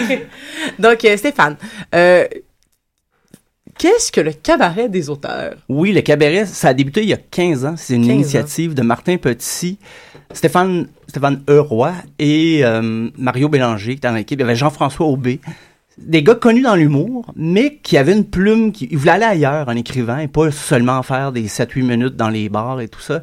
[0.79, 1.55] Donc, euh, Stéphane,
[1.93, 2.25] euh,
[3.77, 5.55] qu'est-ce que le cabaret des auteurs?
[5.69, 7.75] Oui, le cabaret, ça a débuté il y a 15 ans.
[7.77, 8.15] C'est une 15 ans.
[8.15, 9.77] initiative de Martin Petit,
[10.31, 14.39] Stéphane, Stéphane Euroy et euh, Mario Bélanger qui étaient dans l'équipe.
[14.39, 15.39] Il y avait Jean-François Aubé.
[15.99, 19.67] Des gars connus dans l'humour, mais qui avaient une plume, qui ils voulaient aller ailleurs
[19.69, 23.21] en écrivant et pas seulement faire des 7-8 minutes dans les bars et tout ça.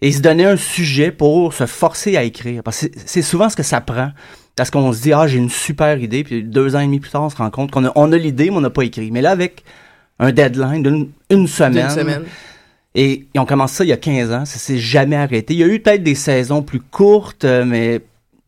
[0.00, 2.62] Et ils se donnaient un sujet pour se forcer à écrire.
[2.62, 4.10] Parce que c'est- souvent ce que ça prend.
[4.56, 7.10] Parce qu'on se dit, ah, j'ai une super idée, puis deux ans et demi plus
[7.10, 9.10] tard, on se rend compte qu'on a, on a l'idée, mais on n'a pas écrit.
[9.10, 9.62] Mais là, avec
[10.18, 12.22] un deadline d'une une semaine, D'une semaine.
[12.94, 15.54] et ils ont commencé ça il y a 15 ans, ça s'est jamais arrêté.
[15.54, 18.00] Il y a eu peut-être des saisons plus courtes, euh, mais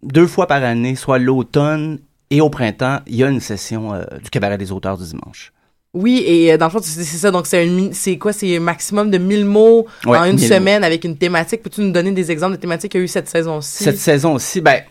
[0.02, 1.98] deux fois par année, soit l'automne
[2.30, 5.52] et au printemps, il y a une session euh, du cabaret des auteurs du dimanche.
[5.92, 7.30] Oui, et euh, dans le fond, c'est ça.
[7.32, 8.32] Donc, c'est quoi?
[8.32, 11.62] C'est un maximum de 1000 mots Ouais, en une 1000 semaine avec une thématique.
[11.62, 13.82] Peux-tu nous donner des exemples de thématiques qu'il y a eu cette saison-ci?
[13.82, 14.82] Cette saison aussi, ben,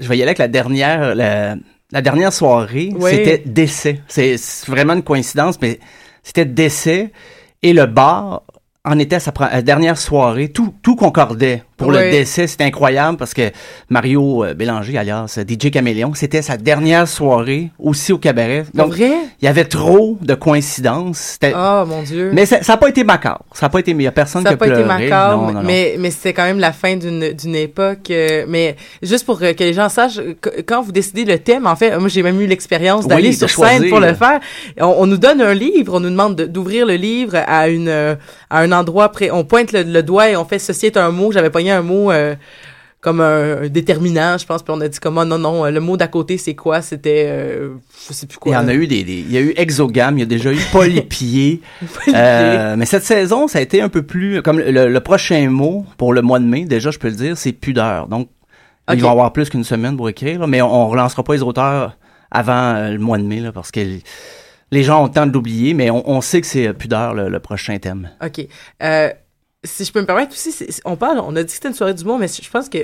[0.00, 1.54] je vais y aller avec la dernière, la,
[1.92, 4.00] la dernière soirée, c'était décès.
[4.08, 5.78] C'est vraiment une coïncidence, mais
[6.24, 7.12] c'était décès
[7.62, 8.42] et le bar
[8.84, 10.48] en était à sa dernière soirée.
[10.48, 11.94] Tout, tout concordait pour Oui.
[11.96, 12.46] le décès.
[12.46, 13.50] C'était incroyable parce que
[13.88, 18.64] Mario euh, Bélanger, alias euh, DJ Caméléon, c'était sa dernière soirée aussi au cabaret.
[18.74, 19.12] Vrai?
[19.40, 21.38] il y avait trop de coïncidences.
[21.54, 22.30] Oh mon Dieu.
[22.32, 23.44] Mais ça n'a pas été macabre.
[23.52, 25.42] Ça n'a pas été, il y a personne Ça qui n'a a pas été macabre,
[25.42, 25.62] Non, non, non.
[25.62, 28.10] mais, mais c'était quand même la fin d'une époque.
[28.10, 31.76] euh, mais juste pour que les gens sachent, qu- quand vous décidez le thème, en
[31.76, 33.80] fait, moi j'ai même eu l'expérience d'aller sur choisir.
[33.80, 34.40] scène pour le faire.
[34.80, 37.88] On, on nous donne un livre, on nous demande de- d'ouvrir le livre à une
[37.88, 38.16] à
[38.60, 39.30] un endroit près.
[39.30, 41.32] On pointe le, le doigt et on fait ceci est un mot.
[41.32, 42.10] J'avais pogné un mot.
[42.10, 42.34] euh,
[43.00, 45.98] comme un, un déterminant, je pense, puis on a dit comment non non, le mot
[45.98, 46.80] d'à côté c'est quoi?
[46.80, 47.74] C'était euh,
[48.08, 48.52] je sais plus quoi.
[48.52, 50.50] Il y en a eu des, il y a eu exogame, il y a déjà
[50.50, 51.60] eu polypier.
[52.14, 55.84] Euh, mais cette saison, ça a été un peu plus comme le, le prochain mot
[55.98, 56.64] pour le mois de mai.
[56.64, 58.08] Déjà, je peux le dire, c'est pudeur.
[58.08, 58.30] Donc,
[58.88, 58.94] Ok.
[58.96, 61.42] ils vont avoir plus qu'une semaine pour écrire, là, mais on, on relancera pas les
[61.42, 61.98] auteurs
[62.30, 63.80] avant euh, le mois de mai là, parce que
[64.70, 65.74] les gens ont le temps de l'oublier.
[65.74, 68.08] Mais on, on sait que c'est euh, pudeur le, le prochain thème.
[68.24, 68.46] OK.
[68.82, 69.10] Euh,
[69.64, 70.54] si je peux me permettre aussi,
[70.84, 72.78] on parle, on a dit que c'était une soirée d'humour, mais je pense que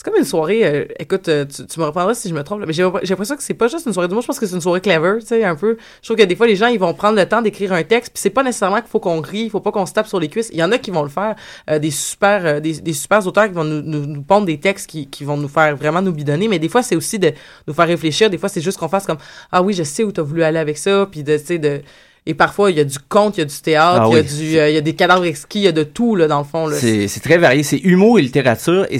[0.00, 0.64] c'est comme une soirée.
[0.64, 3.08] euh, écoute, euh, tu, tu me reprendras si je me trompe, là, mais j'ai j'ai
[3.08, 5.18] l'impression que c'est pas juste une soirée d'humour, je pense que c'est une soirée clever,
[5.18, 5.76] tu sais, un peu.
[6.02, 8.12] Je trouve que des fois, les gens, ils vont prendre le temps d'écrire un texte,
[8.12, 10.20] puis c'est pas nécessairement qu'il faut qu'on rie, il faut pas qu'on se tape sur
[10.20, 10.50] les cuisses.
[10.52, 11.34] Il y en a qui vont le faire,
[11.68, 14.60] euh, des super, euh, des, des super auteurs qui vont nous, nous, nous pondre des
[14.60, 17.32] textes qui, qui vont nous faire vraiment nous bidonner, mais des fois, c'est aussi de
[17.66, 18.30] nous faire réfléchir.
[18.30, 19.18] Des fois, c'est juste qu'on fasse comme,
[19.50, 21.80] ah oui, je sais où t'as voulu aller avec ça, puis de, tu sais, de.
[22.28, 24.18] Et parfois, il y a du conte, il y a du théâtre, Ah il y
[24.18, 24.28] a oui.
[24.50, 26.38] du, euh, il y a des cadavres exquis, il y a de tout, là, dans
[26.38, 26.68] le fond.
[26.70, 27.62] C'est très varié.
[27.62, 28.86] C'est humour et littérature.
[28.90, 28.98] Et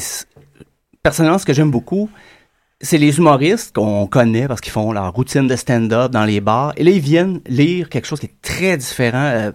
[1.03, 2.09] personnellement, ce que j'aime beaucoup,
[2.81, 6.73] c'est les humoristes qu'on connaît parce qu'ils font leur routine de stand-up dans les bars.
[6.77, 9.25] Et là, ils viennent lire quelque chose qui est très différent.
[9.35, 9.53] Euh,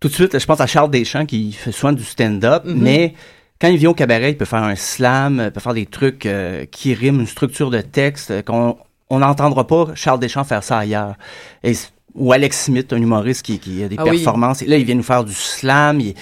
[0.00, 2.82] tout de suite, je pense à Charles Deschamps qui fait souvent du stand-up, Mhm.
[2.82, 3.14] mais
[3.60, 6.26] quand il vient au cabaret, il peut faire un slam, il peut faire des trucs
[6.26, 8.76] euh, qui riment, une structure de texte qu'on
[9.08, 11.14] on n'entendra pas Charles Deschamps faire ça ailleurs.
[11.62, 11.72] Et,
[12.16, 14.10] ou Alex Smith, un humoriste qui, qui a des Ah oui.
[14.16, 14.62] performances.
[14.62, 16.00] Et là, il vient nous faire du slam.
[16.00, 16.14] il-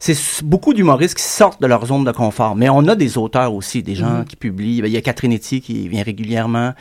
[0.00, 2.54] c'est beaucoup d'humoristes qui sortent de leur zone de confort.
[2.54, 4.24] Mais on a des auteurs aussi, des gens Mhm.
[4.26, 4.80] qui publient.
[4.80, 6.72] Ben, Il y a Catherine Etier qui vient régulièrement.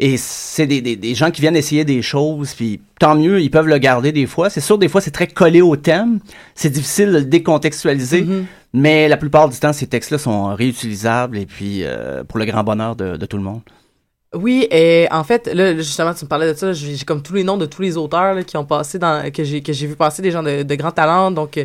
[0.00, 3.50] Et c'est des, des, des gens qui viennent essayer des choses, puis tant mieux, ils
[3.50, 4.48] peuvent le garder des fois.
[4.50, 6.20] C'est sûr, des fois, c'est très collé au thème.
[6.54, 8.46] C'est difficile de le décontextualiser, Mhm.
[8.74, 12.62] mais la plupart du temps, ces textes-là sont réutilisables et puis euh, pour le grand
[12.64, 13.60] bonheur de, de tout le monde.
[14.34, 17.44] Oui, et en fait, là, justement, tu me parlais de ça, j'ai comme tous les
[17.44, 19.96] noms de tous les auteurs là, qui ont passé dans, que j'ai que j'ai vu
[19.96, 21.30] passer des gens de, de grand talent.
[21.30, 21.58] Donc,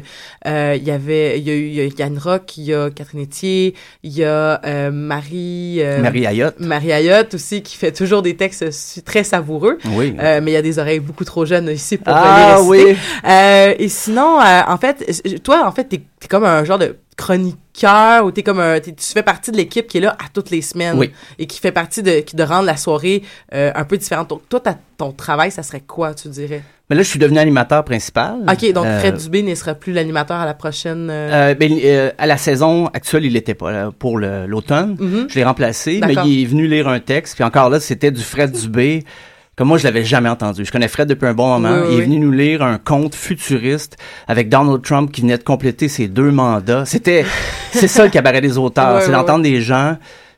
[0.48, 2.74] euh, il y avait, il y a eu il y a Yann Rock, il y
[2.74, 5.80] a Catherine Etier, il y a euh, Marie...
[5.82, 6.56] euh, Marie Ayotte.
[6.62, 9.78] Marie Ayotte aussi, qui fait toujours des textes très savoureux.
[9.98, 10.16] Oui.
[10.18, 12.84] Euh, mais il y a des oreilles beaucoup trop jeunes ici pour Ah, euh, les
[12.84, 12.92] réciter.
[12.94, 12.98] oui.
[13.30, 16.96] Euh, et sinon, euh, en fait, toi, en fait, t'es es comme un genre de
[17.16, 20.50] chroniqueur ou t'es comme un, tu fais partie de l'équipe qui est là à toutes
[20.50, 21.12] les semaines Oui.
[21.40, 24.30] et qui fait partie de, qui- de rendre la soirée euh, un peu différente.
[24.30, 24.62] Donc, toi,
[24.98, 26.62] ton travail, ça serait quoi, tu dirais?
[26.90, 28.36] Mais là, je suis devenu animateur principal.
[28.52, 31.08] OK, donc Euh, Fred Dubé ne sera plus l'animateur à la prochaine...
[31.10, 33.92] euh, Euh, ben, à la saison actuelle, il l'était pas.
[33.92, 35.28] pour l'automne, Mhm.
[35.30, 37.36] je l'ai remplacé, mais il est venu lire un texte.
[37.36, 39.04] Puis encore là, c'était du Fred Dubé.
[39.56, 40.66] Comme moi, je l'avais jamais entendu.
[40.66, 41.82] Je connais Fred depuis un bon moment.
[41.84, 42.06] Oui, il est oui.
[42.06, 43.98] venu nous lire un conte futuriste
[44.28, 46.86] avec Donald Trump qui venait de compléter ses deux mandats.
[46.86, 47.26] C'était,
[47.72, 49.02] c'est ça le cabaret des auteurs.
[49.04, 49.98] C'est d'entendre des gens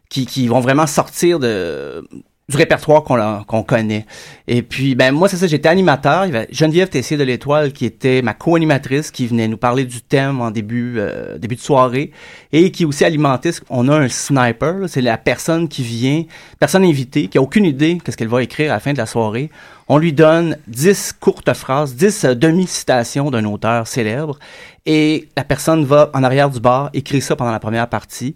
[0.09, 2.05] qui, qui vont vraiment sortir de,
[2.47, 4.05] du répertoire qu'on connaît.
[4.47, 6.25] Et puis, ben moi, c'est ça, j'étais animateur.
[6.25, 9.83] Il y avait Geneviève Tessier de l'Étoile qui était ma co-animatrice, qui venait nous parler
[9.85, 12.11] du thème en début, euh, début de soirée,
[12.51, 13.61] et qui aussi alimentrice.
[13.69, 16.23] On a un sniper, c'est la personne qui vient,
[16.59, 19.07] personne invitée, qui a aucune idée qu'est-ce qu'elle va écrire à la fin de la
[19.07, 19.49] soirée.
[19.87, 24.37] On lui donne 10 courtes phrases, 10 euh, demi-citations d'un auteur célèbre,
[24.85, 28.35] et la personne va en arrière du bar, écrire ça pendant la première partie,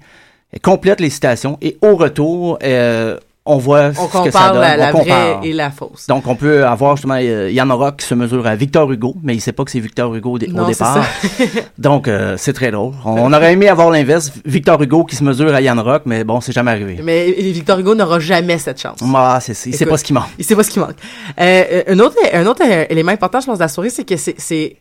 [0.63, 4.61] complète les citations, et au retour, euh, on voit on ce que ça compare donne.
[4.61, 5.37] la, la on compare.
[5.37, 6.07] vraie et la fausse.
[6.07, 9.35] Donc, on peut avoir justement euh, Yann Rock qui se mesure à Victor Hugo, mais
[9.35, 11.05] il sait pas que c'est Victor Hugo au, départ.
[11.77, 12.93] Donc, euh, c'est très drôle.
[13.05, 16.23] On, on aurait aimé avoir l'inverse, Victor Hugo qui se mesure à Yann Rock, mais
[16.23, 16.99] bon, c'est jamais arrivé.
[17.03, 18.99] Mais Victor Hugo n'aura jamais cette chance.
[19.15, 20.29] Ah, c'est, il sait Écoute, pas ce qui manque.
[20.37, 20.95] Il sait pas ce qui manque.
[21.39, 24.35] Euh, un autre, un autre élément important, je pense, de la soirée, c'est que c'est,
[24.37, 24.77] c'est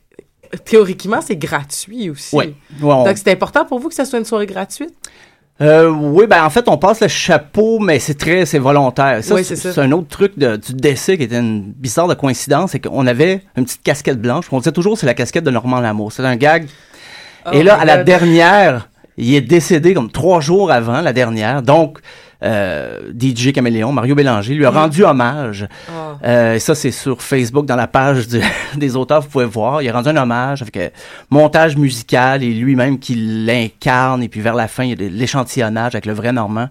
[0.64, 2.34] théoriquement, c'est gratuit aussi.
[2.36, 2.54] Oui.
[2.80, 4.94] Ouais, on- Donc, c'est important pour vous que ça soit une soirée gratuite?
[5.61, 9.24] Euh, oui, ben en fait, on passe le chapeau, mais c'est très, c'est volontaire.
[9.24, 12.72] Ça, Oui, c'est, un autre truc de, du décès qui était une bizarre de coïncidence,
[12.72, 14.46] c'est qu'on avait une petite casquette blanche.
[14.52, 16.12] On disait toujours c'est la casquette de Normand Lamour.
[16.12, 16.68] C'est un gag.
[17.44, 21.12] Oh Et là, my à la dernière, il est décédé comme trois jours avant la
[21.12, 21.62] dernière.
[21.62, 21.98] Donc,
[22.43, 25.66] euh, DJ Caméléon, Mario Bélanger, lui a rendu hommage.
[25.89, 26.16] Ah.
[26.24, 28.41] Euh, et ça, c'est sur Facebook, dans la page du-
[28.76, 29.82] des auteurs, vous pouvez voir.
[29.82, 30.89] Il a rendu un hommage avec euh,
[31.30, 34.22] montage musical et lui-même qui l'incarne.
[34.22, 36.68] Et puis vers la fin, il y a l'échantillonnage avec le vrai Normand.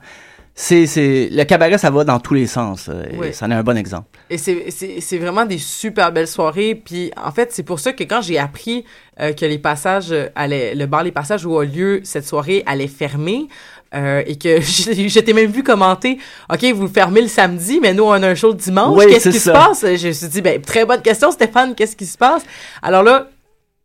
[0.59, 2.89] C'est, c'est, le cabaret, ça va dans tous les sens.
[2.89, 3.27] euh, Et Oui.
[3.31, 4.07] ça en est un bon exemple.
[4.31, 6.73] Et c'est- c'est c'est vraiment des super belles soirées.
[6.73, 8.83] Puis en fait, c'est pour ça que quand j'ai appris
[9.19, 12.87] euh, que les passages allaient, le bar Les Passages où a lieu cette soirée allait
[12.87, 13.47] fermer,
[13.93, 14.59] euh, et que
[15.07, 16.17] j'étais même vu commenter,
[16.51, 18.97] OK, vous fermez le samedi, mais nous, on a un show le dimanche.
[18.97, 19.81] Oui, qu'est-ce qui se passe?
[19.83, 22.43] Je me suis dit, ben, très bonne question, Stéphane, qu'est-ce qui se passe?
[22.81, 23.29] Alors là,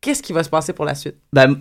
[0.01, 1.17] qu'est-ce qui va se passer pour la suite?
[1.33, 1.57] Ben,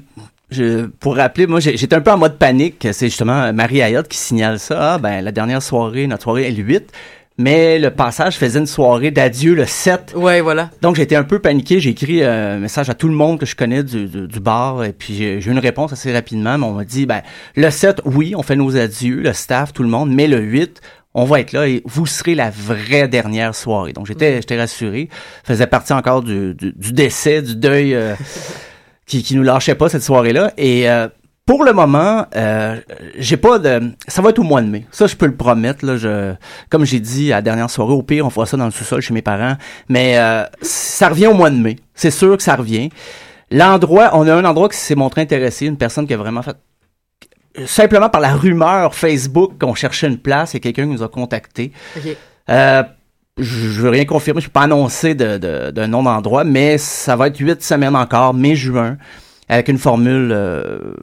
[0.50, 2.88] je, pour rappeler, moi, j'étais un peu en mode panique.
[2.92, 4.94] C'est justement Marie Ayotte qui signale ça.
[4.94, 6.92] Ah, ben, la dernière soirée, notre soirée est le 8.
[7.38, 10.14] Mais le passage faisait une soirée d'adieu le 7.
[10.16, 10.70] Ouais, voilà.
[10.82, 11.80] Donc, j'étais un peu paniqué.
[11.80, 14.40] J'ai écrit euh, un message à tout le monde que je connais du, du, du
[14.40, 14.84] bar.
[14.84, 16.58] Et puis, j'ai eu une réponse assez rapidement.
[16.58, 17.22] Mais on m'a dit, ben,
[17.56, 20.12] le 7, oui, on fait nos adieux, le staff, tout le monde.
[20.12, 20.82] Mais le 8,
[21.14, 23.94] on va être là et vous serez la vraie dernière soirée.
[23.94, 25.10] Donc, j'étais j'étais rassuré.
[25.44, 28.14] Faisait partie encore du, du, du décès, du deuil euh,
[29.06, 30.54] qui, qui nous lâchait pas cette soirée-là.
[30.58, 31.08] Et euh,
[31.46, 32.80] pour le moment, euh,
[33.18, 33.92] j'ai pas de.
[34.08, 34.86] Ça va être au mois de mai.
[34.92, 35.86] Ça, je peux le promettre.
[35.86, 36.34] Là, je,
[36.70, 39.02] comme j'ai dit à la dernière soirée, au pire, on fera ça dans le sous-sol
[39.02, 39.58] chez mes parents.
[39.90, 41.78] Mais euh, ça revient au mois de mai.
[41.96, 42.90] C'est sûr que ça revient.
[43.50, 46.56] L'endroit, on a un endroit qui s'est montré intéressé, une personne qui a vraiment fait
[47.66, 51.74] simplement par la rumeur Facebook qu'on cherchait une place et quelqu'un nous a contacté.
[51.98, 52.16] OK.
[52.50, 52.84] Euh,
[53.38, 56.78] je je veux rien confirmer, je peux pas annoncer de, de, de nom d'endroit, mais
[56.78, 58.98] ça va être huit semaines encore, mai-juin,
[59.50, 60.94] avec une formule euh,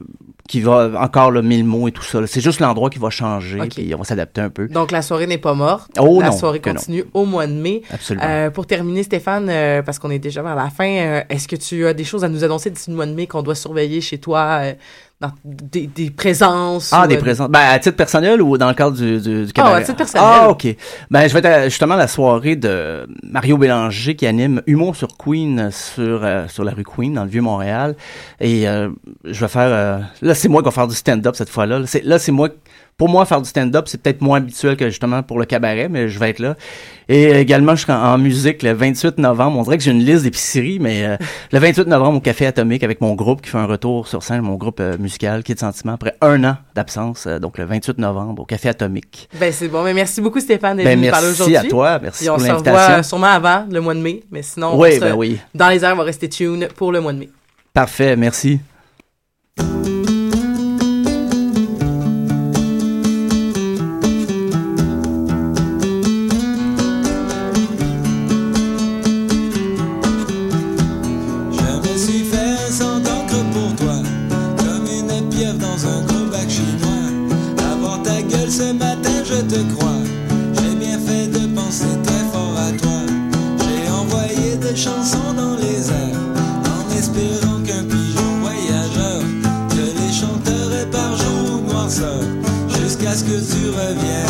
[0.49, 2.25] qui va encore le mille mots et tout ça.
[2.25, 3.69] C'est juste l'endroit qui va changer, Ok.
[3.75, 4.67] puis on va s'adapter un peu.
[4.67, 5.91] Donc, la soirée n'est pas morte.
[5.99, 6.73] Oh la non, soirée non.
[6.73, 7.83] continue au mois de mai.
[7.91, 8.25] Absolument.
[8.27, 11.55] Euh, pour terminer, Stéphane, euh, parce qu'on est déjà vers la fin, euh, est-ce que
[11.55, 14.01] tu as des choses à nous annoncer d'ici le mois de mai qu'on doit surveiller
[14.01, 14.73] chez toi, euh,
[15.21, 16.91] dans des, des présences?
[16.93, 17.49] Ah, ou, des présences.
[17.49, 19.81] Ben, à titre personnel ou dans le cadre du, du, du cabaret?
[19.81, 20.25] à titre personnel.
[20.25, 20.67] Ah, OK.
[21.11, 25.09] Ben, je vais être justement à la soirée de Mario Bélanger qui anime Humour sur
[25.17, 27.97] Queen sur, euh, sur la rue Queen dans le Vieux-Montréal.
[28.39, 28.89] Et euh,
[29.25, 29.69] je vais faire...
[29.69, 31.79] euh, là, c'est moi qui vais faire du stand-up cette fois-là.
[31.79, 32.49] Là, c'est, là, c'est moi...
[32.99, 36.09] Pour moi, faire du stand-up, c'est peut-être moins habituel que justement pour le cabaret, mais
[36.09, 36.55] je vais être là.
[37.07, 39.57] Et également, je serai en, en musique le 28 novembre.
[39.57, 41.17] On dirait que j'ai une liste d'épiceries, mais euh,
[41.53, 44.41] le 28 novembre au Café Atomique avec mon groupe qui fait un retour sur scène,
[44.41, 47.25] mon groupe euh, musical qui est de sentiment après un an d'absence.
[47.25, 49.29] euh, donc le 28 novembre au Café Atomique.
[49.39, 49.81] Ben, c'est bon.
[49.83, 51.57] Mais merci beaucoup, Stéphane, d'être Ben, venu parler merci aujourd'hui.
[51.57, 51.99] à toi.
[52.03, 52.81] Merci Puis on pour se l'invitation.
[52.89, 55.39] revoit sûrement avant le mois de mai, mais sinon, Oui, on se- ben oui.
[55.55, 57.29] dans les airs, on va rester tune pour le mois de mai.
[57.73, 58.59] Parfait, merci.
[93.71, 94.28] Ce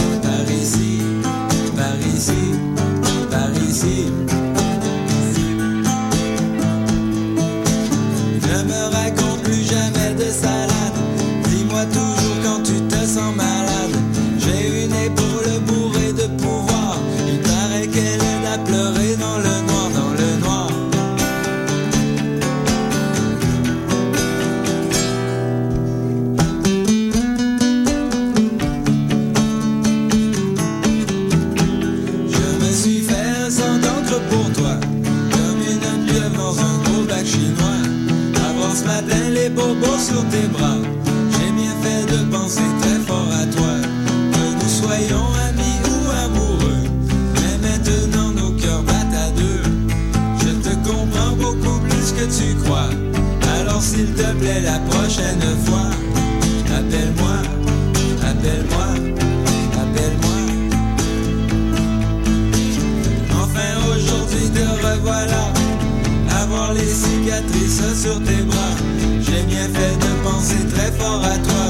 [68.00, 68.76] sur tes bras.
[69.20, 71.66] J'ai bien fait de penser très fort à toi.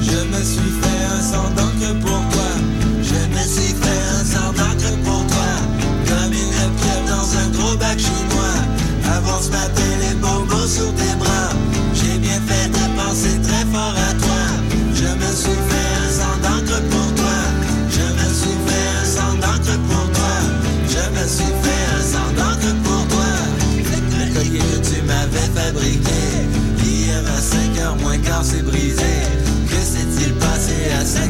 [0.00, 2.50] Je me suis fait un sang d'encre pour toi.
[3.02, 5.50] Je me suis fait un sang d'encre pour toi.
[6.08, 8.60] Comme une crêpe dans un gros bac chinois.
[9.16, 9.66] Avance ma
[10.00, 11.03] les bonbons sur tes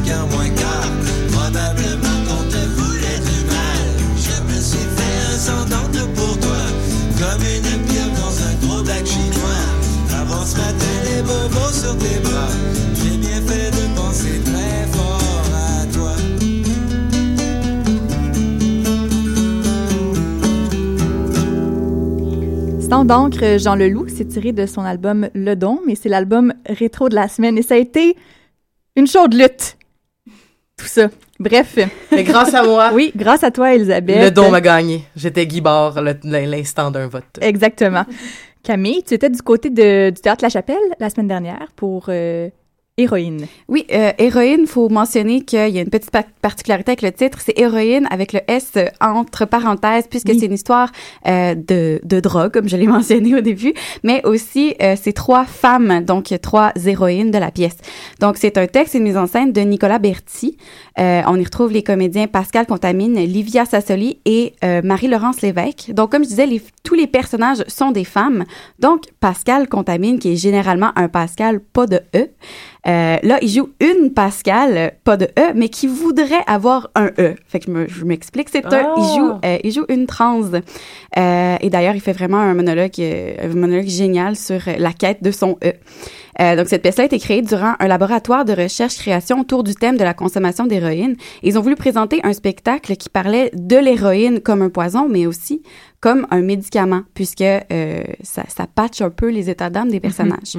[0.04, 0.90] 5h moins quart.
[1.32, 3.84] Probablement qu'on te voulait du mal.
[4.16, 5.64] Je me suis fait un sans
[6.14, 6.64] pour toi.
[7.18, 9.64] Comme une pierre dans un gros bac chinois.
[10.20, 12.48] Avant ce matin, les bobos sur tes bras.
[12.94, 16.16] J'ai bien fait de penser très fort à toi.
[22.88, 26.52] Sans d'encre, euh, Jean Leloup, c'est tiré de son album Le Don, mais c'est l'album
[26.68, 28.16] rétro de la semaine et ça a été
[28.96, 29.76] une chaude lutte.
[30.84, 31.08] Tout ça.
[31.40, 31.78] Bref.
[32.12, 32.90] Mais grâce à moi.
[32.92, 34.20] Oui, grâce à toi, Elisabeth.
[34.20, 35.04] Le don m'a gagné.
[35.16, 35.62] J'étais Guy
[36.24, 37.24] l'instant d'un vote.
[37.40, 38.04] Exactement.
[38.62, 42.50] Camille, tu étais du côté de, du Théâtre La Chapelle la semaine dernière pour euh,
[43.04, 43.48] Héroïne.
[43.66, 47.40] Oui, euh, héroïne, faut mentionner qu'il y a une petite pa- particularité avec le titre,
[47.44, 50.92] c'est héroïne avec le S euh, entre parenthèses, puisque c'est une histoire
[51.26, 53.74] euh, de, de drogue, comme je l'ai mentionné au début,
[54.04, 57.76] mais aussi euh, c'est trois femmes, donc trois héroïnes de la pièce.
[58.20, 60.56] Donc c'est un texte et une mise en scène de Nicolas Berti.
[61.00, 65.90] Euh, on y retrouve les comédiens Pascal Contamine, Livia Sassoli et euh, Marie-Laurence Lévesque.
[65.92, 68.44] Donc comme je disais, les- tous les personnages sont des femmes.
[68.78, 72.28] Donc Pascal Contamine, qui est généralement un Pascal pas de E,
[72.86, 77.34] euh, là, il joue une Pascal, pas de E, mais qui voudrait avoir un E.
[77.48, 78.94] Fait que je me- je m'explique, c'est un, Ah.
[78.98, 80.40] il joue, euh, il joue une trans.
[81.16, 85.22] Euh, et d'ailleurs, il fait vraiment un monologue, euh, un monologue génial sur la quête
[85.22, 85.72] de son E.
[86.40, 89.96] Euh, donc, cette pièce-là a été créée durant un laboratoire de recherche-création autour du thème
[89.96, 91.16] de la consommation d'héroïne.
[91.44, 95.62] Ils ont voulu présenter un spectacle qui parlait de l'héroïne comme un poison, mais aussi
[96.04, 100.54] comme un médicament, puisque euh, ça, ça patche un peu les états d'âme des personnages.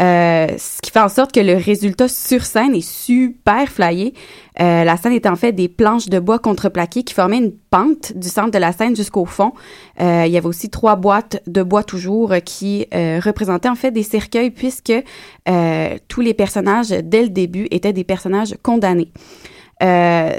[0.00, 4.14] Euh, ce qui fait en sorte que le résultat sur scène est super flyé.
[4.60, 8.12] Euh, la scène était en fait des planches de bois contreplaquées qui formaient une pente
[8.14, 9.52] du centre de la scène jusqu'au fond.
[10.00, 13.90] Euh, il y avait aussi trois boîtes de bois toujours qui euh, représentaient en fait
[13.90, 14.94] des cercueils puisque
[16.06, 19.10] tous les personnages dès le début étaient des personnages condamnés.
[19.82, 20.32] Euh,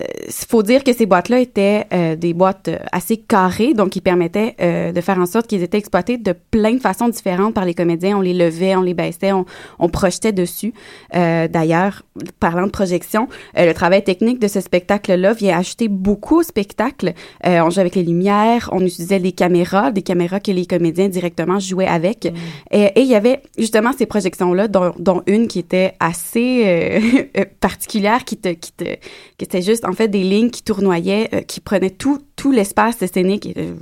[0.49, 4.91] faut dire que ces boîtes-là étaient euh, des boîtes assez carrées, donc qui permettaient euh,
[4.91, 8.17] de faire en sorte qu'ils étaient exploités de plein de façons différentes par les comédiens.
[8.17, 9.45] On les levait, on les baissait, on,
[9.77, 10.73] on projetait dessus.
[11.15, 12.03] Euh, D'ailleurs,
[12.39, 13.27] parlant de projection,
[13.57, 17.13] euh, le travail technique de ce spectacle-là vient ajouter beaucoup au spectacle.
[17.45, 21.07] Euh, on jouait avec les lumières, on utilisait des caméras, des caméras que les comédiens
[21.07, 22.31] directement jouaient avec.
[22.71, 27.45] Et et il y avait justement ces projections-là, dont, dont une qui était assez euh,
[27.61, 28.83] particulière, qui te, qui te,
[29.39, 32.97] qui était juste en fait des lignes qui tournoyaient, euh, qui prenaient tout, tout l'espace
[33.11, 33.47] scénique.
[33.57, 33.73] Euh,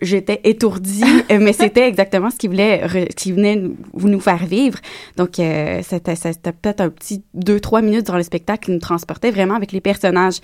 [0.00, 1.02] J'étais étourdie,
[1.32, 4.78] euh, mais c'était exactement ce qui voulait, qui venait nous nous faire vivre.
[5.16, 8.78] Donc euh, c'était, c'était peut-être un petit deux trois minutes durant le spectacle qui nous
[8.78, 10.38] transportait vraiment avec les personnages.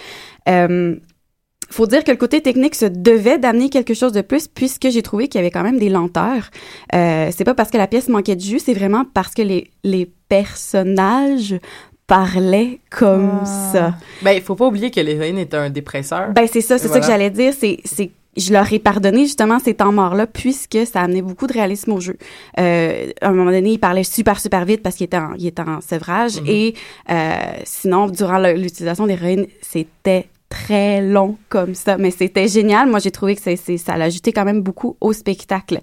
[0.48, 0.96] Euh,
[1.70, 5.02] faut dire que le côté technique se devait d'amener quelque chose de plus puisque j'ai
[5.02, 6.50] trouvé qu'il y avait quand même des lenteurs.
[6.94, 9.70] Euh, c'est pas parce que la pièce manquait de jus, c'est vraiment parce que les,
[9.82, 11.56] les personnages
[12.06, 13.94] parlaient comme ça.
[14.22, 16.32] Ben, il faut pas oublier que l'héroïne est un dépresseur.
[16.32, 17.14] Ben c'est ça, c'est Et ça que voilà.
[17.18, 17.52] j'allais dire.
[17.58, 21.52] C'est, c'est, je leur ai pardonné justement ces temps morts-là puisque ça amenait beaucoup de
[21.52, 22.16] réalisme au jeu.
[22.58, 25.46] Euh, à un moment donné, il parlait super super vite parce qu'il était en, il
[25.46, 26.46] était en sevrage Mhm.
[26.48, 26.74] et
[27.10, 27.32] euh,
[27.64, 32.88] sinon durant l'utilisation d'héroïne, c'était très long comme ça, mais c'était génial.
[32.88, 35.80] Moi, j'ai trouvé que ça l'a ajouté quand même beaucoup au spectacle.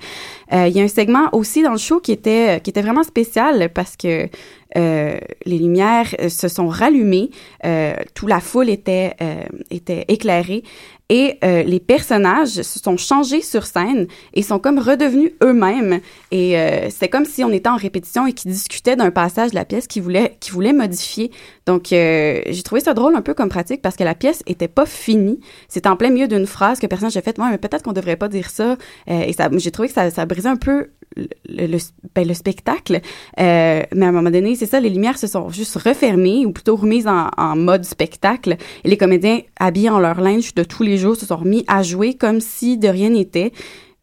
[0.54, 3.04] Euh, Il y a un segment aussi dans le show qui était, qui était vraiment
[3.04, 4.30] spécial parce que
[4.78, 7.30] euh, les lumières euh, se sont rallumées,
[7.66, 10.64] euh, toute la foule était, euh, était éclairée
[11.10, 16.00] et euh, les personnages se sont changés sur scène et sont comme redevenus eux-mêmes.
[16.32, 16.56] Et
[16.90, 19.88] c'est comme si on était en répétition et qu'ils discutaient d'un passage de la pièce
[19.88, 21.30] qu'ils voulaient, qu'ils voulaient modifier.
[21.66, 24.86] Donc, j'ai trouvé ça drôle un peu comme pratique parce que la pièce était pas
[24.86, 25.42] finie.
[25.68, 27.38] C'était en plein milieu d'une phrase que personne n'a fait.
[27.38, 28.78] Ouais, mais peut-être qu'on devrait pas dire ça.
[29.08, 31.78] Et ça, j'ai trouvé que ça, ça brisait un peu le, le,
[32.16, 33.02] ben, le spectacle.
[33.40, 36.52] Euh, mais à un moment donné, c'est ça, les lumières se sont juste refermées ou
[36.52, 38.58] plutôt remises en, en mode spectacle.
[38.84, 41.84] Et les comédiens, habillés en leur linge de tous les jours, se sont remis à
[41.84, 43.52] jouer comme si de rien n'était.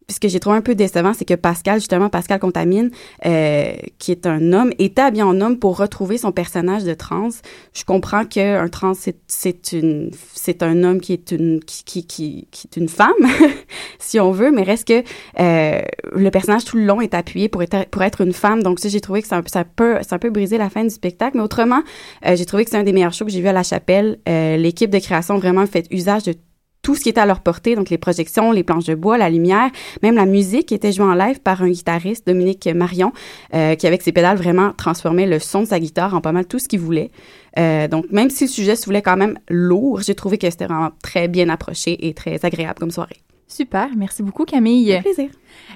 [0.09, 2.89] Puis ce que j'ai trouvé un peu décevant, c'est que Pascal, justement, Pascal Contamine,
[3.27, 7.29] euh, qui est un homme, était habillé en homme pour retrouver son personnage de trans.
[7.73, 12.47] Je comprends qu'un trans, c'est, une, c'est un homme qui est une, qui, qui, qui,
[12.49, 13.13] qui est une femme,
[13.99, 15.03] si on veut, mais reste que
[15.39, 15.79] euh,
[16.15, 18.63] le personnage tout le long est appuyé pour être, pour être une femme.
[18.63, 21.37] Donc ça, j'ai trouvé que ça, ça peut, ça peut briser la fin du spectacle.
[21.37, 21.83] Mais autrement,
[22.25, 24.17] euh, j'ai trouvé que c'est un des meilleurs shows que j'ai vu à la Chapelle.
[24.27, 26.33] Euh, l'équipe de création vraiment fait usage de
[26.81, 29.29] tout ce qui était à leur portée, donc les projections, les planches de bois, la
[29.29, 29.69] lumière,
[30.01, 33.11] même la musique qui était jouée en live par un guitariste, Dominique Marion,
[33.53, 36.45] euh, qui avec ses pédales vraiment transformait le son de sa guitare en pas mal
[36.45, 37.11] tout ce qu'il voulait.
[37.57, 40.65] Euh, donc même si le sujet se voulait quand même lourd, j'ai trouvé que c'était
[40.65, 43.17] vraiment très bien approché et très agréable comme soirée.
[43.47, 44.93] Super, merci beaucoup Camille.
[44.93, 45.29] Un plaisir.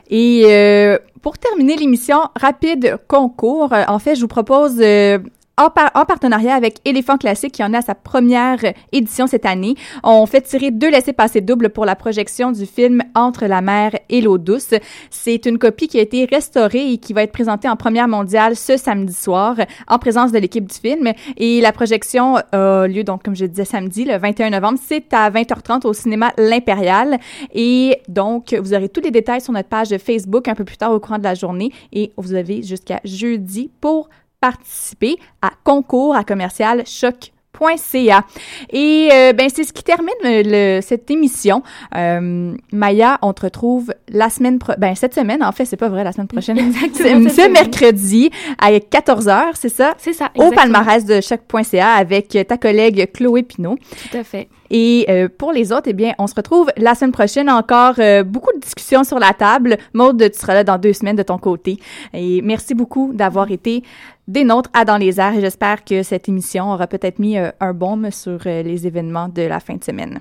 [0.10, 3.74] Et euh, pour terminer l'émission, rapide concours.
[3.88, 5.18] En fait, je vous propose euh,
[5.58, 8.60] en, par- en partenariat avec Éléphant Classique, qui en a sa première
[8.92, 9.76] édition cette année.
[10.04, 14.22] On fait tirer deux laissés-passer doubles pour la projection du film Entre la mer et
[14.22, 14.74] l'eau douce.
[15.12, 18.56] C'est une copie qui a été restaurée et qui va être présentée en première mondiale
[18.56, 19.56] ce samedi soir
[19.88, 21.12] en présence de l'équipe du film.
[21.38, 24.80] Et la projection a lieu, donc, comme je disais, samedi, le 21 novembre.
[24.84, 27.20] C'est à 20h30 au cinéma L'Impérial.
[27.54, 30.92] Et donc, vous aurez tous les détails sur notre page Facebook un peu plus tard
[30.92, 31.72] au courant de la journée.
[31.92, 34.10] Et vous avez jusqu'à jeudi pour
[34.48, 38.26] participer à concours à commercial choc.ca.
[38.72, 40.42] Et euh, ben c'est ce qui termine euh,
[40.78, 41.64] le- cette émission.
[41.96, 45.88] Euh, Maya, on te retrouve la semaine pro- ben cette semaine en fait, c'est pas
[45.88, 46.58] vrai la semaine prochaine.
[46.68, 49.94] Exactement, ce mercredi à 14h, c'est ça?
[49.98, 50.30] C'est ça.
[50.36, 53.78] Au palmarès de choc.ca avec ta collègue Chloé Pinot.
[54.12, 54.50] Tout à fait.
[54.70, 57.50] Et euh, pour les autres, eh bien, on se retrouve la semaine prochaine.
[57.50, 59.78] Encore euh, beaucoup de discussions sur la table.
[59.94, 61.78] Maude, tu seras là dans deux semaines de ton côté.
[62.14, 63.84] Et merci beaucoup d'avoir été
[64.28, 65.40] des nôtres à Dans les airs.
[65.40, 69.44] J'espère que cette émission aura peut-être mis euh, un baume sur euh, les événements de
[69.44, 70.20] la fin de semaine.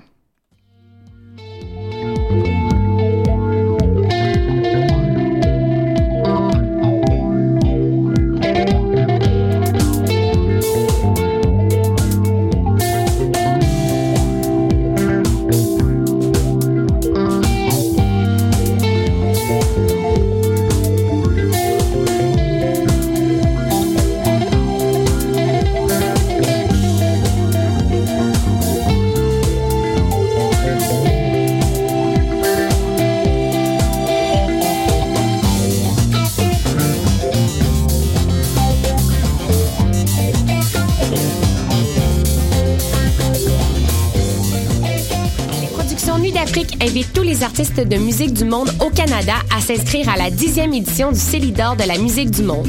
[47.01, 51.11] Tous les artistes de musique du monde au Canada à s'inscrire à la dixième édition
[51.11, 52.67] du Célidor de la musique du monde.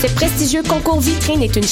[0.00, 1.68] Ce prestigieux concours vitrine est une chance